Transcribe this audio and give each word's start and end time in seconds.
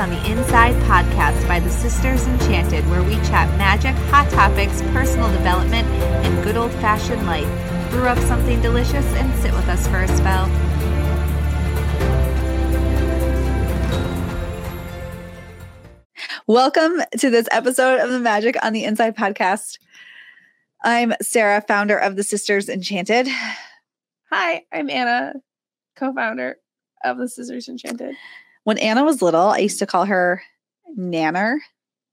on 0.00 0.08
the 0.08 0.30
Inside 0.30 0.74
podcast 0.84 1.46
by 1.46 1.60
the 1.60 1.68
Sisters 1.68 2.26
Enchanted, 2.26 2.88
where 2.88 3.02
we 3.02 3.16
chat 3.16 3.54
magic, 3.58 3.94
hot 4.08 4.30
topics, 4.30 4.80
personal 4.92 5.30
development, 5.30 5.86
and 6.24 6.42
good 6.42 6.56
old 6.56 6.72
fashioned 6.72 7.26
life. 7.26 7.46
Brew 7.90 8.08
up 8.08 8.16
something 8.20 8.62
delicious 8.62 9.04
and 9.04 9.42
sit 9.42 9.52
with 9.52 9.68
us 9.68 9.86
for 9.88 9.98
a 9.98 10.08
spell. 10.08 10.46
Welcome 16.46 17.02
to 17.18 17.28
this 17.28 17.46
episode 17.50 18.00
of 18.00 18.08
the 18.08 18.20
Magic 18.20 18.56
on 18.64 18.72
the 18.72 18.84
Inside 18.84 19.14
podcast. 19.14 19.78
I'm 20.82 21.12
Sarah, 21.20 21.62
founder 21.68 21.98
of 21.98 22.16
the 22.16 22.22
Sisters 22.22 22.70
Enchanted. 22.70 23.28
Hi, 24.30 24.64
I'm 24.72 24.88
Anna, 24.88 25.34
co 25.94 26.14
founder 26.14 26.56
of 27.04 27.18
the 27.18 27.28
Sisters 27.28 27.68
Enchanted. 27.68 28.16
When 28.64 28.78
Anna 28.78 29.04
was 29.04 29.22
little, 29.22 29.48
I 29.48 29.58
used 29.58 29.78
to 29.78 29.86
call 29.86 30.04
her 30.04 30.42
Nanner 30.98 31.58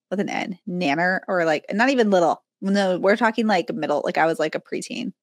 with 0.10 0.20
an 0.20 0.30
N, 0.30 0.60
Nanner, 0.68 1.20
or 1.28 1.46
like 1.46 1.66
not 1.72 1.90
even 1.90 2.10
little. 2.10 2.44
No, 2.62 2.98
we're 2.98 3.18
talking 3.18 3.48
like 3.48 3.74
middle. 3.74 4.02
Like 4.04 4.18
I 4.18 4.26
was 4.26 4.40
like 4.40 4.56
a 4.56 4.60
preteen. 4.60 5.14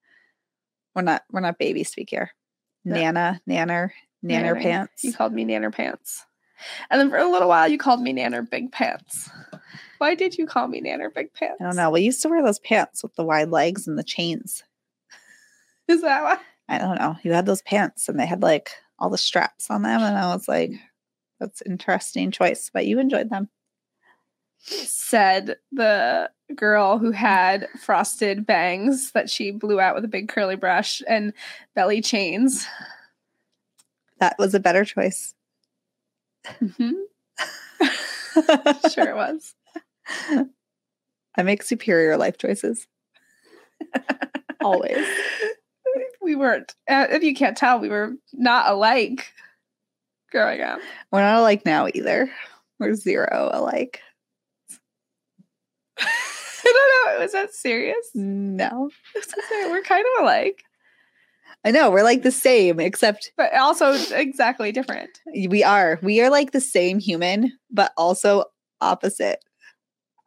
We're 0.95 1.03
not. 1.03 1.23
We're 1.31 1.41
not 1.41 1.59
baby 1.59 1.85
speak 1.85 2.11
here. 2.11 2.31
No. 2.85 2.95
Nana, 2.95 3.41
Nanner, 3.49 3.91
Nanner 4.25 4.55
Nanner. 4.55 4.63
pants. 4.63 5.05
You 5.05 5.13
called 5.13 5.33
me 5.33 5.45
Nanner 5.45 5.73
Pants. 5.73 6.25
And 6.91 7.01
then 7.01 7.11
for 7.11 7.19
a 7.19 7.29
little 7.29 7.49
while, 7.49 7.67
you 7.69 7.79
called 7.79 8.01
me 8.01 8.13
Nanner 8.13 8.49
Big 8.49 8.71
Pants. 8.73 9.31
Why 9.99 10.15
did 10.15 10.37
you 10.39 10.47
call 10.47 10.69
me 10.69 10.81
Nanner 10.81 11.13
Big 11.13 11.33
Pants? 11.35 11.57
I 11.61 11.65
don't 11.65 11.77
know. 11.77 11.91
We 11.91 12.03
used 12.03 12.23
to 12.23 12.29
wear 12.29 12.43
those 12.43 12.59
pants 12.59 13.03
with 13.03 13.15
the 13.17 13.25
wide 13.25 13.51
legs 13.51 13.87
and 13.89 13.99
the 13.99 14.05
chains. 14.05 14.63
Is 15.89 16.03
that 16.03 16.23
why? 16.23 16.39
I 16.69 16.79
don't 16.79 16.99
know. 16.99 17.17
You 17.23 17.33
had 17.33 17.47
those 17.47 17.63
pants 17.63 18.09
and 18.09 18.19
they 18.19 18.27
had 18.27 18.43
like 18.43 18.71
all 18.99 19.11
the 19.11 19.19
straps 19.19 19.71
on 19.71 19.83
them, 19.83 20.01
and 20.01 20.17
I 20.17 20.35
was 20.35 20.47
like, 20.47 20.71
"That's 21.41 21.63
interesting 21.63 22.31
choice." 22.31 22.71
But 22.73 22.87
you 22.87 22.99
enjoyed 22.99 23.31
them. 23.31 23.49
Said 24.59 25.57
the 25.73 26.31
girl 26.55 26.99
who 26.99 27.11
had 27.11 27.69
frosted 27.81 28.47
bangs 28.47 29.13
that 29.13 29.29
she 29.29 29.51
blew 29.51 29.79
out 29.81 29.95
with 29.95 30.05
a 30.05 30.09
big 30.09 30.29
curly 30.29 30.57
brush 30.57 31.03
and 31.07 31.33
belly 31.75 32.01
chains. 32.01 32.67
That 34.21 34.37
was 34.39 34.55
a 34.55 34.61
better 34.61 34.85
choice. 34.85 35.35
Mhm. 36.47 36.93
sure 38.93 39.09
it 39.11 39.17
was. 39.17 39.55
I 41.37 41.43
make 41.43 41.63
superior 41.63 42.17
life 42.17 42.39
choices. 42.39 42.87
Always. 44.63 45.07
We 46.23 46.37
weren't, 46.37 46.75
uh, 46.89 47.07
if 47.11 47.23
you 47.23 47.35
can't 47.35 47.57
tell, 47.57 47.79
we 47.79 47.89
were 47.91 48.15
not 48.33 48.71
alike 48.71 49.33
growing 50.35 50.61
up. 50.61 50.81
We're 51.13 51.21
not 51.21 51.41
alike 51.41 51.65
now 51.65 51.87
either. 51.95 52.31
We're 52.79 52.95
zero 52.95 53.51
alike. 53.53 54.01
I 55.99 56.07
don't 56.65 57.17
know. 57.17 57.23
Was 57.23 57.33
that 57.33 57.55
serious? 57.55 58.11
No. 58.15 58.91
I 59.15 59.19
was 59.19 59.27
gonna 59.27 59.47
say, 59.49 59.71
we're 59.71 59.83
kind 59.83 60.05
of 60.17 60.25
alike, 60.25 60.65
I 61.65 61.71
know. 61.71 61.91
We're 61.91 62.03
like 62.03 62.23
the 62.23 62.31
same, 62.31 62.79
except 62.79 63.33
but 63.37 63.55
also 63.55 63.93
exactly 64.15 64.71
different. 64.71 65.21
we 65.49 65.65
are. 65.65 65.99
We 66.03 66.21
are 66.21 66.29
like 66.29 66.53
the 66.53 66.61
same 66.61 66.99
human, 66.99 67.53
but 67.71 67.93
also 67.97 68.45
opposite. 68.83 69.43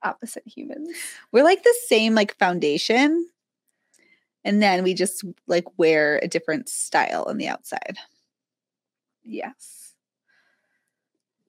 Opposite 0.03 0.43
humans. 0.47 0.89
We're 1.31 1.43
like 1.43 1.63
the 1.63 1.75
same 1.87 2.15
like 2.15 2.37
foundation. 2.37 3.27
And 4.43 4.63
then 4.63 4.83
we 4.83 4.93
just 4.93 5.23
like 5.47 5.65
wear 5.77 6.19
a 6.23 6.27
different 6.27 6.69
style 6.69 7.25
on 7.27 7.37
the 7.37 7.47
outside. 7.47 7.97
Yes. 9.23 9.86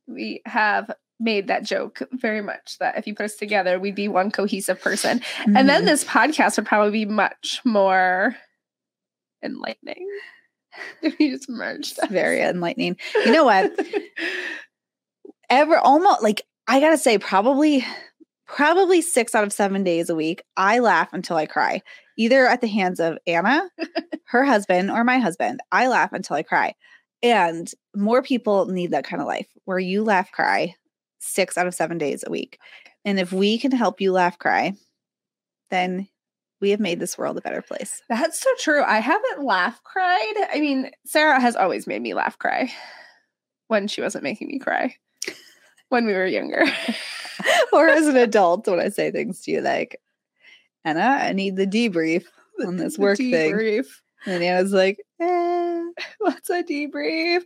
We 0.08 0.42
have 0.46 0.90
made 1.20 1.48
that 1.48 1.64
joke 1.64 2.00
very 2.12 2.40
much 2.40 2.76
that 2.80 2.96
if 2.96 3.06
you 3.06 3.14
put 3.14 3.24
us 3.24 3.36
together, 3.36 3.78
we'd 3.78 3.94
be 3.94 4.08
one 4.08 4.30
cohesive 4.30 4.80
person. 4.80 5.20
And 5.44 5.68
then 5.68 5.82
Mhm. 5.82 5.86
this 5.86 6.04
podcast 6.04 6.56
would 6.56 6.66
probably 6.66 7.04
be 7.04 7.10
much 7.10 7.60
more 7.64 8.36
enlightening 9.42 10.08
if 11.02 11.18
you 11.20 11.30
just 11.32 11.48
merged. 11.50 11.98
Very 12.08 12.40
enlightening. 12.40 12.96
You 13.24 13.32
know 13.32 13.44
what? 13.44 13.72
ever 15.50 15.78
almost 15.78 16.22
like 16.22 16.42
I 16.66 16.80
gotta 16.80 16.98
say, 16.98 17.18
probably 17.18 17.84
probably 18.46 19.02
six 19.02 19.34
out 19.34 19.44
of 19.44 19.52
seven 19.52 19.84
days 19.84 20.08
a 20.10 20.14
week, 20.14 20.42
I 20.56 20.78
laugh 20.78 21.12
until 21.12 21.36
I 21.36 21.46
cry, 21.46 21.82
either 22.16 22.46
at 22.46 22.60
the 22.60 22.66
hands 22.68 23.00
of 23.00 23.18
Anna, 23.26 23.68
her 24.26 24.44
husband, 24.44 24.90
or 24.90 25.04
my 25.04 25.18
husband. 25.18 25.60
I 25.72 25.88
laugh 25.88 26.12
until 26.12 26.36
I 26.36 26.42
cry. 26.42 26.74
And 27.22 27.70
more 27.94 28.22
people 28.22 28.66
need 28.66 28.92
that 28.92 29.04
kind 29.04 29.20
of 29.20 29.26
life 29.28 29.48
where 29.64 29.78
you 29.78 30.04
laugh, 30.04 30.30
cry 30.30 30.74
six 31.18 31.58
out 31.58 31.66
of 31.66 31.74
seven 31.74 31.98
days 31.98 32.22
a 32.26 32.30
week. 32.30 32.58
And 33.04 33.18
if 33.18 33.32
we 33.32 33.58
can 33.58 33.72
help 33.72 34.00
you 34.00 34.12
laugh, 34.12 34.38
cry, 34.38 34.74
then 35.70 36.08
we 36.60 36.70
have 36.70 36.80
made 36.80 37.00
this 37.00 37.16
world 37.16 37.38
a 37.38 37.42
better 37.42 37.62
place. 37.62 38.02
That's 38.08 38.40
so 38.40 38.50
true. 38.58 38.82
I 38.82 38.98
haven't 38.98 39.44
laugh 39.44 39.80
cried. 39.84 40.34
I 40.52 40.60
mean, 40.60 40.90
Sarah 41.06 41.40
has 41.40 41.56
always 41.56 41.86
made 41.86 42.02
me 42.02 42.14
laugh 42.14 42.38
cry 42.38 42.72
when 43.68 43.86
she 43.88 44.00
wasn't 44.00 44.24
making 44.24 44.48
me 44.48 44.58
cry 44.58 44.94
when 45.88 46.06
we 46.06 46.12
were 46.12 46.26
younger. 46.26 46.64
or 47.72 47.88
as 47.88 48.06
an 48.06 48.16
adult, 48.16 48.66
when 48.66 48.80
I 48.80 48.88
say 48.88 49.10
things 49.10 49.42
to 49.42 49.52
you 49.52 49.60
like, 49.60 50.00
Anna, 50.84 51.00
I 51.00 51.32
need 51.32 51.56
the 51.56 51.66
debrief 51.66 52.24
on 52.66 52.76
this 52.76 52.96
The 52.96 53.02
work 53.02 53.18
thing. 53.18 53.84
Debrief. 54.26 54.56
I 54.56 54.62
was 54.62 54.72
like, 54.72 54.98
eh. 55.20 55.84
What's 56.18 56.50
a 56.50 56.62
debrief? 56.62 57.42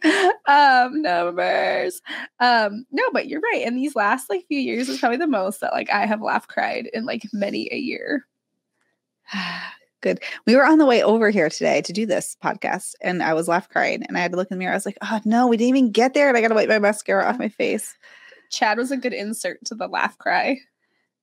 Um, 0.47 1.03
numbers. 1.03 2.01
Um, 2.41 2.85
no, 2.91 3.05
but 3.13 3.29
you're 3.29 3.41
right. 3.41 3.63
And 3.65 3.77
these 3.77 3.95
last 3.97 4.29
like 4.29 4.47
few 4.49 4.59
years 4.59 4.89
is 4.89 4.99
probably 4.99 5.19
the 5.19 5.27
most 5.27 5.61
that 5.61 5.73
like 5.73 5.91
I 5.91 6.07
have 6.07 6.21
laugh 6.21 6.47
cried 6.49 6.89
in 6.93 7.05
like 7.07 7.23
many 7.33 7.69
a 7.73 7.77
year. 7.77 8.27
Good. 10.01 10.21
We 10.49 10.57
were 10.57 10.67
on 10.67 10.79
the 10.79 10.87
way 10.87 11.01
over 11.03 11.31
here 11.31 11.49
today 11.49 11.81
to 11.83 11.93
do 11.93 12.07
this 12.07 12.37
podcast, 12.43 12.95
and 13.01 13.23
I 13.23 13.35
was 13.35 13.47
laugh 13.47 13.69
crying, 13.69 14.03
and 14.03 14.19
I 14.19 14.21
had 14.21 14.33
to 14.33 14.37
look 14.37 14.51
in 14.51 14.57
the 14.57 14.59
mirror. 14.59 14.73
I 14.73 14.77
was 14.77 14.85
like, 14.85 14.99
"Oh 15.01 15.21
no, 15.25 15.47
we 15.47 15.57
didn't 15.57 15.77
even 15.77 15.93
get 15.93 16.13
there, 16.13 16.27
and 16.29 16.37
I 16.37 16.41
got 16.41 16.49
to 16.49 16.55
wipe 16.57 16.69
my 16.69 16.81
mascara 16.81 17.25
off 17.25 17.39
my 17.39 17.49
face." 17.49 17.95
Chad 18.51 18.79
was 18.79 18.91
a 18.91 18.97
good 18.97 19.13
insert 19.13 19.65
to 19.67 19.77
the 19.77 19.87
laugh 19.87 20.19
cry 20.19 20.59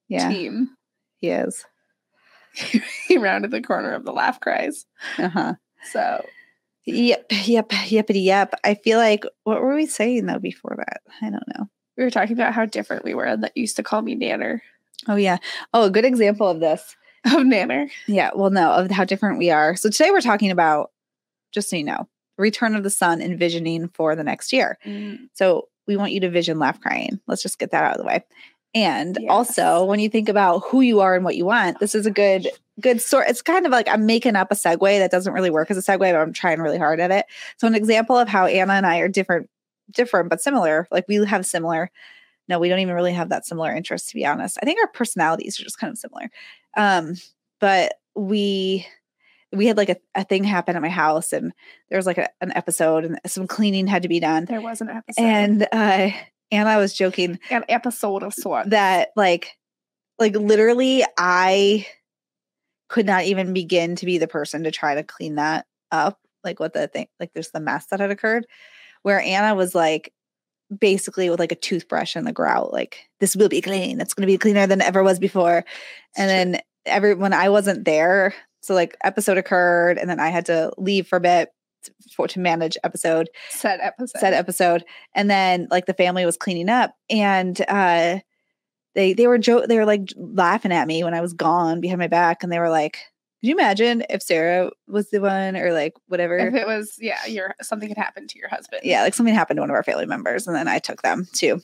Yeah, 0.08 0.30
team. 0.30 0.70
he 1.18 1.28
is. 1.28 1.64
he 3.06 3.18
rounded 3.18 3.50
the 3.50 3.62
corner 3.62 3.92
of 3.92 4.04
the 4.04 4.12
laugh 4.12 4.40
cries. 4.40 4.86
Uh 5.18 5.28
huh. 5.28 5.54
So 5.92 6.24
Yep. 6.86 7.26
Yep. 7.44 7.68
Yepity 7.68 8.24
yep. 8.24 8.54
I 8.64 8.74
feel 8.74 8.98
like 8.98 9.24
what 9.44 9.60
were 9.60 9.74
we 9.74 9.86
saying 9.86 10.26
though 10.26 10.38
before 10.38 10.74
that? 10.78 11.00
I 11.22 11.30
don't 11.30 11.48
know. 11.56 11.68
we 11.96 12.04
were 12.04 12.10
talking 12.10 12.32
about 12.32 12.54
how 12.54 12.64
different 12.64 13.04
we 13.04 13.14
were 13.14 13.24
and 13.24 13.44
that 13.44 13.56
used 13.56 13.76
to 13.76 13.82
call 13.82 14.02
me 14.02 14.16
Nanner. 14.16 14.60
Oh 15.08 15.16
yeah. 15.16 15.38
Oh, 15.72 15.84
a 15.84 15.90
good 15.90 16.04
example 16.04 16.48
of 16.48 16.60
this. 16.60 16.96
Of 17.26 17.32
Nanner. 17.42 17.90
Yeah. 18.06 18.30
Well, 18.34 18.48
no, 18.48 18.72
of 18.72 18.90
how 18.90 19.04
different 19.04 19.38
we 19.38 19.50
are. 19.50 19.76
So 19.76 19.90
today 19.90 20.10
we're 20.10 20.22
talking 20.22 20.50
about, 20.50 20.90
just 21.52 21.68
so 21.68 21.76
you 21.76 21.84
know, 21.84 22.08
Return 22.38 22.74
of 22.74 22.82
the 22.82 22.88
Sun 22.88 23.20
envisioning 23.20 23.88
for 23.88 24.16
the 24.16 24.24
next 24.24 24.54
year. 24.54 24.78
So 25.34 25.68
we 25.86 25.98
want 25.98 26.12
you 26.12 26.20
to 26.20 26.30
vision 26.30 26.58
laugh 26.58 26.80
crying. 26.80 27.20
Let's 27.26 27.42
just 27.42 27.58
get 27.58 27.72
that 27.72 27.84
out 27.84 27.96
of 27.96 28.00
the 28.00 28.06
way. 28.06 28.24
And 28.74 29.18
also, 29.28 29.84
when 29.84 29.98
you 29.98 30.08
think 30.08 30.28
about 30.28 30.60
who 30.60 30.80
you 30.80 31.00
are 31.00 31.14
and 31.14 31.24
what 31.24 31.36
you 31.36 31.44
want, 31.44 31.80
this 31.80 31.94
is 31.94 32.06
a 32.06 32.10
good 32.10 32.48
good 32.80 33.00
sort. 33.00 33.28
It's 33.28 33.42
kind 33.42 33.66
of 33.66 33.72
like 33.72 33.88
I'm 33.88 34.06
making 34.06 34.36
up 34.36 34.50
a 34.50 34.54
segue 34.54 34.98
that 34.98 35.10
doesn't 35.10 35.32
really 35.32 35.50
work 35.50 35.70
as 35.70 35.76
a 35.76 35.82
segue, 35.82 35.98
but 35.98 36.14
I'm 36.14 36.32
trying 36.32 36.60
really 36.60 36.78
hard 36.78 37.00
at 37.00 37.10
it. 37.10 37.26
So 37.58 37.66
an 37.66 37.74
example 37.74 38.16
of 38.16 38.28
how 38.28 38.46
Anna 38.46 38.74
and 38.74 38.86
I 38.86 38.98
are 38.98 39.08
different, 39.08 39.50
different 39.90 40.30
but 40.30 40.40
similar. 40.40 40.86
Like 40.90 41.04
we 41.08 41.16
have 41.24 41.44
similar. 41.44 41.90
No, 42.48 42.58
we 42.58 42.68
don't 42.68 42.78
even 42.78 42.94
really 42.94 43.12
have 43.12 43.28
that 43.28 43.46
similar 43.46 43.74
interest, 43.74 44.08
to 44.08 44.14
be 44.14 44.24
honest. 44.26 44.58
I 44.62 44.64
think 44.64 44.80
our 44.80 44.88
personalities 44.88 45.60
are 45.60 45.64
just 45.64 45.78
kind 45.78 45.92
of 45.92 45.98
similar. 45.98 46.30
Um, 46.76 47.14
but 47.60 47.94
we 48.14 48.86
we 49.52 49.66
had 49.66 49.76
like 49.76 49.88
a, 49.88 49.96
a 50.14 50.24
thing 50.24 50.44
happen 50.44 50.76
at 50.76 50.82
my 50.82 50.88
house 50.88 51.32
and 51.32 51.52
there 51.88 51.98
was 51.98 52.06
like 52.06 52.18
a, 52.18 52.28
an 52.40 52.52
episode 52.54 53.04
and 53.04 53.20
some 53.26 53.46
cleaning 53.46 53.86
had 53.86 54.02
to 54.02 54.08
be 54.08 54.20
done. 54.20 54.44
There 54.44 54.60
was 54.60 54.80
an 54.80 54.88
episode. 54.88 55.22
And 55.22 55.68
uh 55.72 56.10
Anna 56.50 56.78
was 56.78 56.94
joking 56.94 57.38
an 57.50 57.64
episode 57.68 58.22
of 58.22 58.34
sorts. 58.34 58.70
that 58.70 59.10
like 59.16 59.56
like 60.18 60.34
literally 60.36 61.04
I 61.18 61.86
could 62.88 63.06
not 63.06 63.24
even 63.24 63.52
begin 63.52 63.96
to 63.96 64.06
be 64.06 64.18
the 64.18 64.28
person 64.28 64.64
to 64.64 64.70
try 64.70 64.94
to 64.96 65.02
clean 65.02 65.36
that 65.36 65.66
up. 65.92 66.18
Like 66.44 66.60
what 66.60 66.72
the 66.72 66.88
thing 66.88 67.06
like 67.18 67.32
there's 67.34 67.50
the 67.50 67.60
mess 67.60 67.86
that 67.86 68.00
had 68.00 68.10
occurred 68.10 68.46
where 69.02 69.20
Anna 69.20 69.54
was 69.54 69.74
like 69.74 70.12
basically 70.78 71.30
with 71.30 71.40
like 71.40 71.52
a 71.52 71.56
toothbrush 71.56 72.16
and 72.16 72.26
the 72.26 72.32
grout, 72.32 72.72
like 72.72 73.08
this 73.18 73.34
will 73.36 73.48
be 73.48 73.60
clean. 73.60 74.00
It's 74.00 74.14
gonna 74.14 74.26
be 74.26 74.38
cleaner 74.38 74.66
than 74.66 74.80
it 74.80 74.86
ever 74.86 75.02
was 75.02 75.18
before. 75.18 75.64
And 76.16 76.28
then 76.28 76.60
every 76.86 77.14
when 77.14 77.32
I 77.32 77.48
wasn't 77.48 77.84
there, 77.84 78.34
so 78.62 78.74
like 78.74 78.96
episode 79.02 79.38
occurred 79.38 79.98
and 79.98 80.08
then 80.08 80.20
I 80.20 80.28
had 80.28 80.46
to 80.46 80.72
leave 80.76 81.06
for 81.06 81.16
a 81.16 81.20
bit 81.20 81.50
for 82.14 82.26
to 82.28 82.40
manage 82.40 82.76
episode 82.84 83.28
said 83.50 83.80
episode. 83.82 84.18
said 84.18 84.34
episode 84.34 84.84
and 85.14 85.30
then 85.30 85.68
like 85.70 85.86
the 85.86 85.94
family 85.94 86.24
was 86.26 86.36
cleaning 86.36 86.68
up 86.68 86.94
and 87.08 87.60
uh 87.68 88.18
they 88.94 89.12
they 89.12 89.26
were 89.26 89.38
jo- 89.38 89.66
they 89.66 89.76
were 89.78 89.86
like 89.86 90.12
laughing 90.16 90.72
at 90.72 90.88
me 90.88 91.04
when 91.04 91.14
I 91.14 91.20
was 91.20 91.32
gone 91.32 91.80
behind 91.80 92.00
my 92.00 92.08
back 92.08 92.42
and 92.42 92.50
they 92.52 92.58
were 92.58 92.70
like 92.70 92.94
Could 93.40 93.48
you 93.48 93.54
imagine 93.54 94.04
if 94.10 94.22
Sarah 94.22 94.70
was 94.88 95.10
the 95.10 95.20
one 95.20 95.56
or 95.56 95.72
like 95.72 95.94
whatever? 96.08 96.36
If 96.38 96.54
it 96.54 96.66
was, 96.66 96.96
yeah, 97.00 97.24
your 97.26 97.54
something 97.62 97.88
had 97.88 97.96
happened 97.98 98.30
to 98.30 98.38
your 98.38 98.48
husband. 98.48 98.82
yeah, 98.84 99.02
like 99.02 99.14
something 99.14 99.34
happened 99.34 99.58
to 99.58 99.62
one 99.62 99.70
of 99.70 99.74
our 99.76 99.84
family 99.84 100.06
members, 100.06 100.46
and 100.46 100.56
then 100.56 100.66
I 100.66 100.80
took 100.80 101.02
them 101.02 101.28
to 101.34 101.60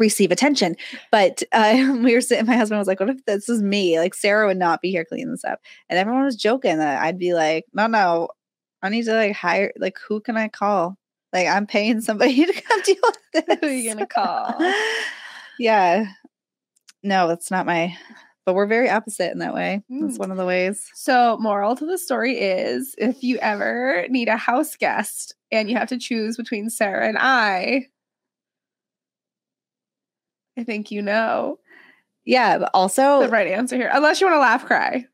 receive 0.00 0.32
attention. 0.32 0.74
But 1.12 1.42
uh, 1.52 1.94
we 2.02 2.14
were 2.14 2.20
sitting, 2.20 2.46
my 2.46 2.56
husband 2.56 2.80
was 2.80 2.88
like, 2.88 2.98
What 2.98 3.10
if 3.10 3.24
this 3.26 3.48
is 3.48 3.62
me? 3.62 4.00
Like, 4.00 4.14
Sarah 4.14 4.46
would 4.48 4.56
not 4.56 4.80
be 4.82 4.90
here 4.90 5.04
cleaning 5.04 5.30
this 5.30 5.44
up. 5.44 5.60
And 5.88 5.98
everyone 5.98 6.24
was 6.24 6.36
joking 6.36 6.78
that 6.78 7.00
I'd 7.00 7.18
be 7.18 7.32
like, 7.32 7.66
No, 7.72 7.86
no, 7.86 8.28
I 8.82 8.88
need 8.88 9.04
to 9.04 9.14
like 9.14 9.34
hire, 9.36 9.72
like, 9.78 9.98
who 10.08 10.20
can 10.20 10.36
I 10.36 10.48
call? 10.48 10.96
Like, 11.32 11.46
I'm 11.46 11.66
paying 11.66 12.00
somebody 12.00 12.44
to 12.46 12.52
come 12.62 12.82
deal 12.82 12.96
with 13.02 13.18
this. 13.46 13.58
Who 13.60 13.66
are 13.66 13.70
you 13.72 13.92
gonna 13.92 14.06
call? 14.06 14.54
yeah. 15.58 16.06
No, 17.02 17.28
that's 17.28 17.50
not 17.50 17.66
my, 17.66 17.96
but 18.44 18.54
we're 18.54 18.66
very 18.66 18.90
opposite 18.90 19.32
in 19.32 19.38
that 19.38 19.54
way. 19.54 19.82
That's 19.88 20.16
Mm. 20.16 20.18
one 20.18 20.30
of 20.30 20.36
the 20.36 20.44
ways. 20.46 20.86
So, 20.94 21.38
moral 21.38 21.76
to 21.76 21.86
the 21.86 21.96
story 21.98 22.38
is 22.38 22.94
if 22.98 23.22
you 23.22 23.38
ever 23.38 24.06
need 24.10 24.28
a 24.28 24.36
house 24.36 24.76
guest 24.76 25.34
and 25.52 25.70
you 25.70 25.76
have 25.76 25.88
to 25.88 25.98
choose 25.98 26.36
between 26.36 26.68
Sarah 26.68 27.08
and 27.08 27.16
I, 27.18 27.86
I 30.58 30.64
think 30.64 30.90
you 30.90 31.00
know 31.02 31.58
Yeah. 32.24 32.58
But 32.58 32.70
also, 32.74 33.20
the 33.22 33.28
right 33.28 33.46
answer 33.46 33.76
here. 33.76 33.90
Unless 33.92 34.20
you 34.20 34.26
want 34.26 34.34
to 34.36 34.40
laugh 34.40 34.64
cry. 34.66 35.06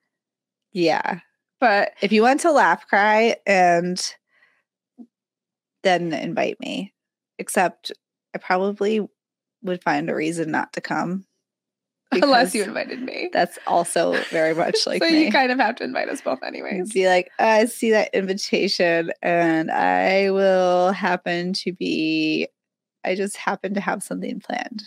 yeah. 0.73 1.21
But 1.61 1.93
If 2.03 2.13
you 2.13 2.23
want 2.23 2.41
to 2.41 2.53
laugh, 2.53 2.87
cry, 2.87 3.37
and 3.47 4.01
then 5.83 6.13
invite 6.13 6.61
me. 6.61 6.93
Except 7.39 7.93
I 8.35 8.39
probably 8.39 9.07
would 9.63 9.83
find 9.83 10.11
a 10.11 10.15
reason 10.15 10.51
not 10.51 10.73
to 10.75 10.81
come. 10.81 11.27
unless 12.13 12.55
you 12.55 12.63
invited 12.63 13.03
me. 13.03 13.31
That's 13.33 13.59
also 13.67 14.13
very 14.31 14.55
much 14.63 14.87
like 14.87 15.03
so 15.03 15.09
me. 15.09 15.25
you 15.25 15.33
kind 15.33 15.51
of 15.51 15.59
have 15.59 15.77
to 15.77 15.85
invite 15.85 16.09
us 16.09 16.21
both 16.21 16.43
anyways. 16.43 16.93
be 16.93 17.09
like, 17.09 17.31
I 17.39 17.65
see 17.67 17.91
that 17.91 18.15
invitation, 18.15 19.13
and 19.23 19.71
I 19.71 20.31
will 20.31 20.93
happen 20.93 21.53
to 21.55 21.73
be. 21.73 22.49
I 23.05 23.15
just 23.15 23.37
happen 23.37 23.75
to 23.75 23.81
have 23.81 24.03
something 24.03 24.41
planned 24.41 24.85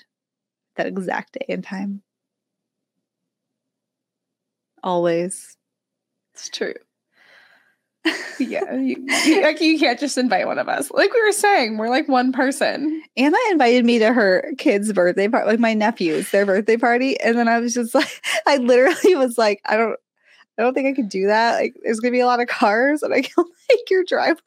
that 0.75 0.87
exact 0.87 1.33
day 1.33 1.45
and 1.49 1.63
time. 1.63 2.01
Always. 4.83 5.57
It's 6.39 6.49
true. 6.49 6.73
yeah. 8.39 8.73
You, 8.75 9.05
you- 9.25 9.41
like 9.43 9.59
you 9.59 9.77
can't 9.77 9.99
just 9.99 10.17
invite 10.17 10.47
one 10.47 10.57
of 10.57 10.69
us. 10.69 10.89
Like 10.91 11.13
we 11.13 11.21
were 11.21 11.33
saying, 11.33 11.77
we're 11.77 11.89
like 11.89 12.07
one 12.07 12.31
person. 12.31 13.03
Anna 13.17 13.35
invited 13.51 13.83
me 13.85 13.99
to 13.99 14.13
her 14.13 14.53
kid's 14.57 14.91
birthday 14.93 15.27
party, 15.27 15.47
like 15.47 15.59
my 15.59 15.73
nephews, 15.73 16.31
their 16.31 16.45
birthday 16.45 16.77
party. 16.77 17.19
And 17.19 17.37
then 17.37 17.47
I 17.49 17.59
was 17.59 17.73
just 17.73 17.93
like, 17.95 18.23
I 18.47 18.57
literally 18.57 19.15
was 19.15 19.37
like, 19.37 19.61
I 19.65 19.75
don't, 19.75 19.97
I 20.57 20.61
don't 20.61 20.73
think 20.73 20.87
I 20.87 20.93
could 20.93 21.09
do 21.09 21.27
that. 21.27 21.55
Like, 21.59 21.75
there's 21.83 21.99
gonna 22.01 22.11
be 22.11 22.19
a 22.19 22.25
lot 22.25 22.41
of 22.41 22.47
cars, 22.49 23.01
and 23.01 23.13
I 23.13 23.21
can 23.21 23.45
like 23.69 23.89
your 23.89 24.03
driveway. 24.03 24.41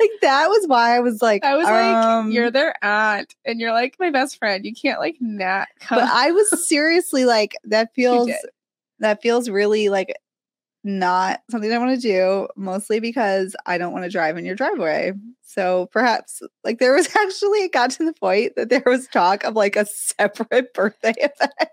like 0.00 0.10
that 0.20 0.48
was 0.48 0.66
why 0.66 0.96
I 0.96 1.00
was 1.00 1.22
like, 1.22 1.44
I 1.44 1.54
was 1.54 1.64
like, 1.64 2.04
um, 2.04 2.32
you're 2.32 2.50
their 2.50 2.74
aunt, 2.84 3.32
and 3.44 3.60
you're 3.60 3.70
like 3.72 3.96
my 4.00 4.10
best 4.10 4.36
friend. 4.38 4.64
You 4.64 4.74
can't 4.74 4.98
like 4.98 5.16
not 5.20 5.68
come. 5.78 5.98
But 6.00 6.08
I 6.12 6.32
was 6.32 6.66
seriously 6.66 7.24
like, 7.24 7.54
that 7.64 7.94
feels, 7.94 8.30
that 8.98 9.22
feels 9.22 9.48
really 9.48 9.88
like 9.90 10.12
not 10.84 11.40
something 11.50 11.72
I 11.72 11.78
want 11.78 11.94
to 11.94 12.00
do. 12.00 12.48
Mostly 12.56 13.00
because 13.00 13.54
I 13.66 13.78
don't 13.78 13.92
want 13.92 14.04
to 14.04 14.10
drive 14.10 14.36
in 14.36 14.44
your 14.44 14.54
driveway. 14.56 15.12
So 15.42 15.86
perhaps 15.92 16.42
like 16.64 16.78
there 16.78 16.94
was 16.94 17.06
actually 17.16 17.60
it 17.64 17.72
got 17.72 17.90
to 17.92 18.04
the 18.04 18.14
point 18.14 18.54
that 18.56 18.68
there 18.70 18.82
was 18.86 19.06
talk 19.08 19.44
of 19.44 19.54
like 19.54 19.76
a 19.76 19.86
separate 20.18 20.72
birthday 20.74 21.14
event. 21.18 21.70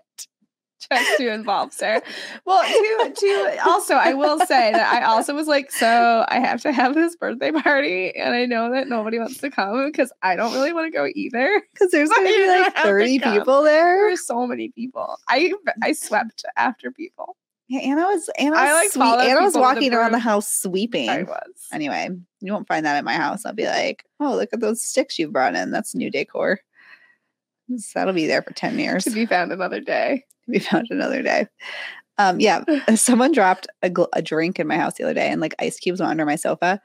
just 0.90 1.18
to 1.18 1.32
involve 1.32 1.72
Sarah. 1.72 2.02
Well, 2.46 2.62
to 2.62 3.12
to 3.14 3.58
also, 3.66 3.94
I 3.94 4.14
will 4.14 4.38
say 4.40 4.72
that 4.72 4.92
I 4.92 5.04
also 5.04 5.34
was 5.34 5.46
like, 5.46 5.70
so 5.70 6.24
I 6.28 6.40
have 6.40 6.62
to 6.62 6.72
have 6.72 6.94
this 6.94 7.14
birthday 7.16 7.52
party, 7.52 8.14
and 8.16 8.34
I 8.34 8.44
know 8.46 8.72
that 8.72 8.88
nobody 8.88 9.18
wants 9.18 9.38
to 9.38 9.50
come 9.50 9.86
because 9.86 10.12
I 10.22 10.36
don't 10.36 10.52
really 10.54 10.72
want 10.72 10.92
to 10.92 10.96
go 10.96 11.06
either. 11.14 11.62
Because 11.72 11.90
there's 11.92 12.08
gonna 12.08 12.24
be 12.28 12.46
like 12.48 12.64
have 12.64 12.74
to 12.74 12.80
30 12.82 13.18
people 13.20 13.62
There 13.62 13.96
there. 13.96 14.10
were 14.10 14.16
so 14.16 14.46
many 14.46 14.70
people. 14.70 15.16
I 15.28 15.52
I 15.82 15.92
swept 15.92 16.44
after 16.56 16.90
people. 16.90 17.36
Yeah, 17.70 17.82
Anna 17.82 18.02
was 18.02 18.28
Anna 18.36 18.56
I, 18.56 18.64
was 18.64 18.96
like, 18.96 19.18
sweet. 19.20 19.30
Anna 19.30 19.42
was 19.42 19.54
walking 19.54 19.94
around 19.94 20.10
the 20.10 20.18
house 20.18 20.52
sweeping. 20.52 21.08
I 21.08 21.22
was. 21.22 21.68
Anyway, 21.72 22.08
you 22.40 22.52
won't 22.52 22.66
find 22.66 22.84
that 22.84 22.96
at 22.96 23.04
my 23.04 23.14
house. 23.14 23.46
I'll 23.46 23.52
be 23.52 23.66
like, 23.66 24.04
oh, 24.18 24.34
look 24.34 24.48
at 24.52 24.58
those 24.58 24.82
sticks 24.82 25.20
you've 25.20 25.32
brought 25.32 25.54
in. 25.54 25.70
That's 25.70 25.94
new 25.94 26.10
decor. 26.10 26.58
That'll 27.94 28.12
be 28.12 28.26
there 28.26 28.42
for 28.42 28.52
10 28.52 28.76
years. 28.80 29.04
To 29.04 29.10
be 29.10 29.24
found 29.24 29.52
another 29.52 29.80
day. 29.80 30.24
to 30.46 30.50
be 30.50 30.58
found 30.58 30.88
another 30.90 31.22
day. 31.22 31.46
Um, 32.18 32.40
yeah, 32.40 32.64
someone 32.96 33.30
dropped 33.30 33.68
a, 33.82 33.88
gl- 33.88 34.08
a 34.12 34.20
drink 34.20 34.58
in 34.58 34.66
my 34.66 34.76
house 34.76 34.94
the 34.94 35.04
other 35.04 35.14
day, 35.14 35.28
and 35.28 35.40
like 35.40 35.54
ice 35.60 35.78
cubes 35.78 36.00
went 36.00 36.10
under 36.10 36.26
my 36.26 36.34
sofa. 36.34 36.80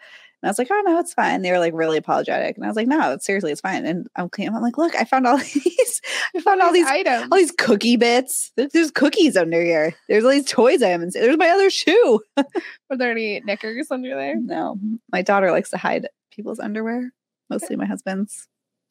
And 0.46 0.48
I 0.48 0.52
was 0.52 0.60
like, 0.60 0.68
"Oh 0.72 0.84
no, 0.86 1.00
it's 1.00 1.16
fine." 1.16 1.42
They 1.42 1.52
were 1.52 1.60
like 1.60 1.74
really 1.74 1.98
apologetic, 1.98 2.56
and 2.58 2.64
I 2.64 2.68
was 2.68 2.76
like, 2.76 2.88
"No, 2.88 3.18
seriously, 3.20 3.52
it's 3.52 3.62
fine." 3.62 3.86
And 3.88 4.08
I'm. 4.16 4.30
I'm 4.38 4.62
like, 4.62 4.78
"Look, 4.78 4.96
I 4.96 5.04
found 5.04 5.26
all 5.26 5.38
these. 5.54 6.02
I 6.36 6.42
found 6.42 6.62
all 6.62 6.74
these 6.74 6.88
items. 6.88 7.28
all 7.32 7.38
these 7.38 7.52
cookie 7.52 7.96
bits. 7.96 8.52
There- 8.58 8.68
There's 8.72 8.92
cookies 8.92 9.38
under 9.38 9.62
here. 9.64 9.94
There's 10.10 10.24
all 10.24 10.32
these 10.32 10.50
toys 10.50 10.82
I 10.84 10.90
haven't 10.90 11.12
seen. 11.12 11.22
There's 11.22 11.38
my 11.38 11.50
other 11.50 11.70
shoe. 11.70 12.22
Were 12.38 12.98
there 12.98 13.12
any 13.12 13.40
knickers 13.42 13.88
under 13.92 14.16
there? 14.16 14.36
No, 14.40 14.78
my 15.12 15.22
daughter 15.22 15.52
likes 15.52 15.70
to 15.72 15.78
hide 15.78 16.08
people's 16.32 16.60
underwear, 16.60 17.12
mostly 17.50 17.76
my 17.76 17.86
husband's. 17.86 18.48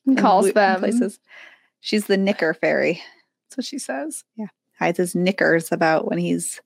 And 0.06 0.18
calls 0.18 0.52
them 0.52 0.80
places. 0.80 1.18
She's 1.80 2.06
the 2.06 2.16
knicker 2.16 2.52
fairy. 2.54 3.02
That's 3.48 3.56
what 3.58 3.64
she 3.66 3.78
says. 3.78 4.24
Yeah, 4.36 4.46
hides 4.78 4.98
his 4.98 5.14
knickers 5.14 5.70
about 5.72 6.08
when 6.08 6.18
he's. 6.18 6.60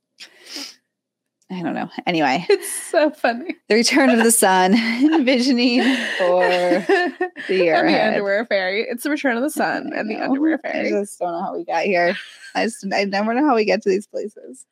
I 1.51 1.63
don't 1.63 1.75
know. 1.75 1.89
Anyway, 2.07 2.45
It's 2.51 2.71
so 2.71 3.11
funny. 3.11 3.57
the 3.69 3.75
return 3.77 4.11
of 4.11 4.23
the 4.23 4.31
sun, 4.31 4.75
envisioning 5.15 5.81
for 6.19 6.41
the 7.49 7.55
year 7.55 7.75
and 7.77 7.89
the 7.89 8.07
underwear 8.07 8.45
fairy. 8.45 8.83
It's 8.89 9.03
the 9.05 9.11
return 9.11 9.37
of 9.37 9.43
the 9.43 9.51
sun 9.51 9.93
I 9.95 9.99
and 10.01 10.11
the 10.11 10.17
underwear 10.17 10.61
I 10.65 10.89
just 10.91 11.19
don't 11.19 11.33
know 11.33 11.41
how 11.43 11.57
we 11.57 11.65
got 11.65 11.85
here. 11.85 12.15
I 12.55 12.65
just 12.65 12.85
I 12.93 13.05
never 13.05 13.33
know 13.33 13.47
how 13.47 13.55
we 13.55 13.65
get 13.65 13.83
to 13.83 13.89
these 13.89 14.07
places. 14.07 14.67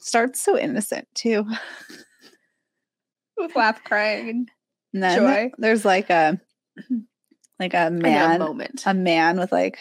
Starts 0.00 0.40
so 0.40 0.56
innocent 0.56 1.08
too. 1.14 1.44
With 3.36 3.56
laugh 3.56 3.82
crying 3.82 4.46
and 4.94 5.16
Joy. 5.16 5.50
there's 5.58 5.84
like 5.84 6.08
a 6.08 6.40
like 7.58 7.74
a 7.74 7.90
man. 7.90 8.00
man 8.02 8.38
moment. 8.38 8.82
a 8.86 8.94
man 8.94 9.38
with 9.38 9.50
like 9.52 9.78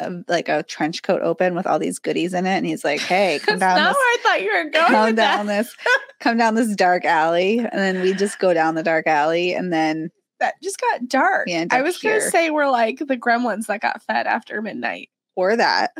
a, 0.00 0.10
like 0.28 0.48
a 0.48 0.62
trench 0.64 1.02
coat 1.02 1.22
open 1.22 1.54
with 1.54 1.66
all 1.66 1.78
these 1.78 1.98
goodies 1.98 2.34
in 2.34 2.46
it, 2.46 2.56
and 2.56 2.66
he's 2.66 2.84
like, 2.84 3.00
"Hey, 3.00 3.38
come 3.44 3.58
That's 3.58 3.74
down 3.74 3.82
not 3.84 3.88
this, 3.90 3.96
I 4.00 4.16
thought 4.22 4.42
you 4.42 4.52
were 4.52 4.70
going 4.70 4.86
come 4.86 5.14
down 5.14 5.46
that. 5.46 5.64
this, 5.64 5.76
come 6.20 6.36
down 6.36 6.54
this 6.54 6.74
dark 6.74 7.04
alley." 7.04 7.58
And 7.60 7.70
then 7.72 8.00
we 8.02 8.12
just 8.14 8.38
go 8.38 8.52
down 8.54 8.74
the 8.74 8.82
dark 8.82 9.06
alley, 9.06 9.52
and 9.54 9.72
then 9.72 10.10
That 10.40 10.54
just 10.62 10.80
got 10.80 11.08
dark. 11.08 11.48
End 11.48 11.72
I 11.72 11.82
was 11.82 11.98
gonna 11.98 12.20
say 12.20 12.50
we're 12.50 12.68
like 12.70 12.98
the 12.98 13.16
gremlins 13.16 13.66
that 13.66 13.80
got 13.80 14.02
fed 14.02 14.26
after 14.26 14.60
midnight. 14.62 15.10
or 15.36 15.56
that 15.56 15.92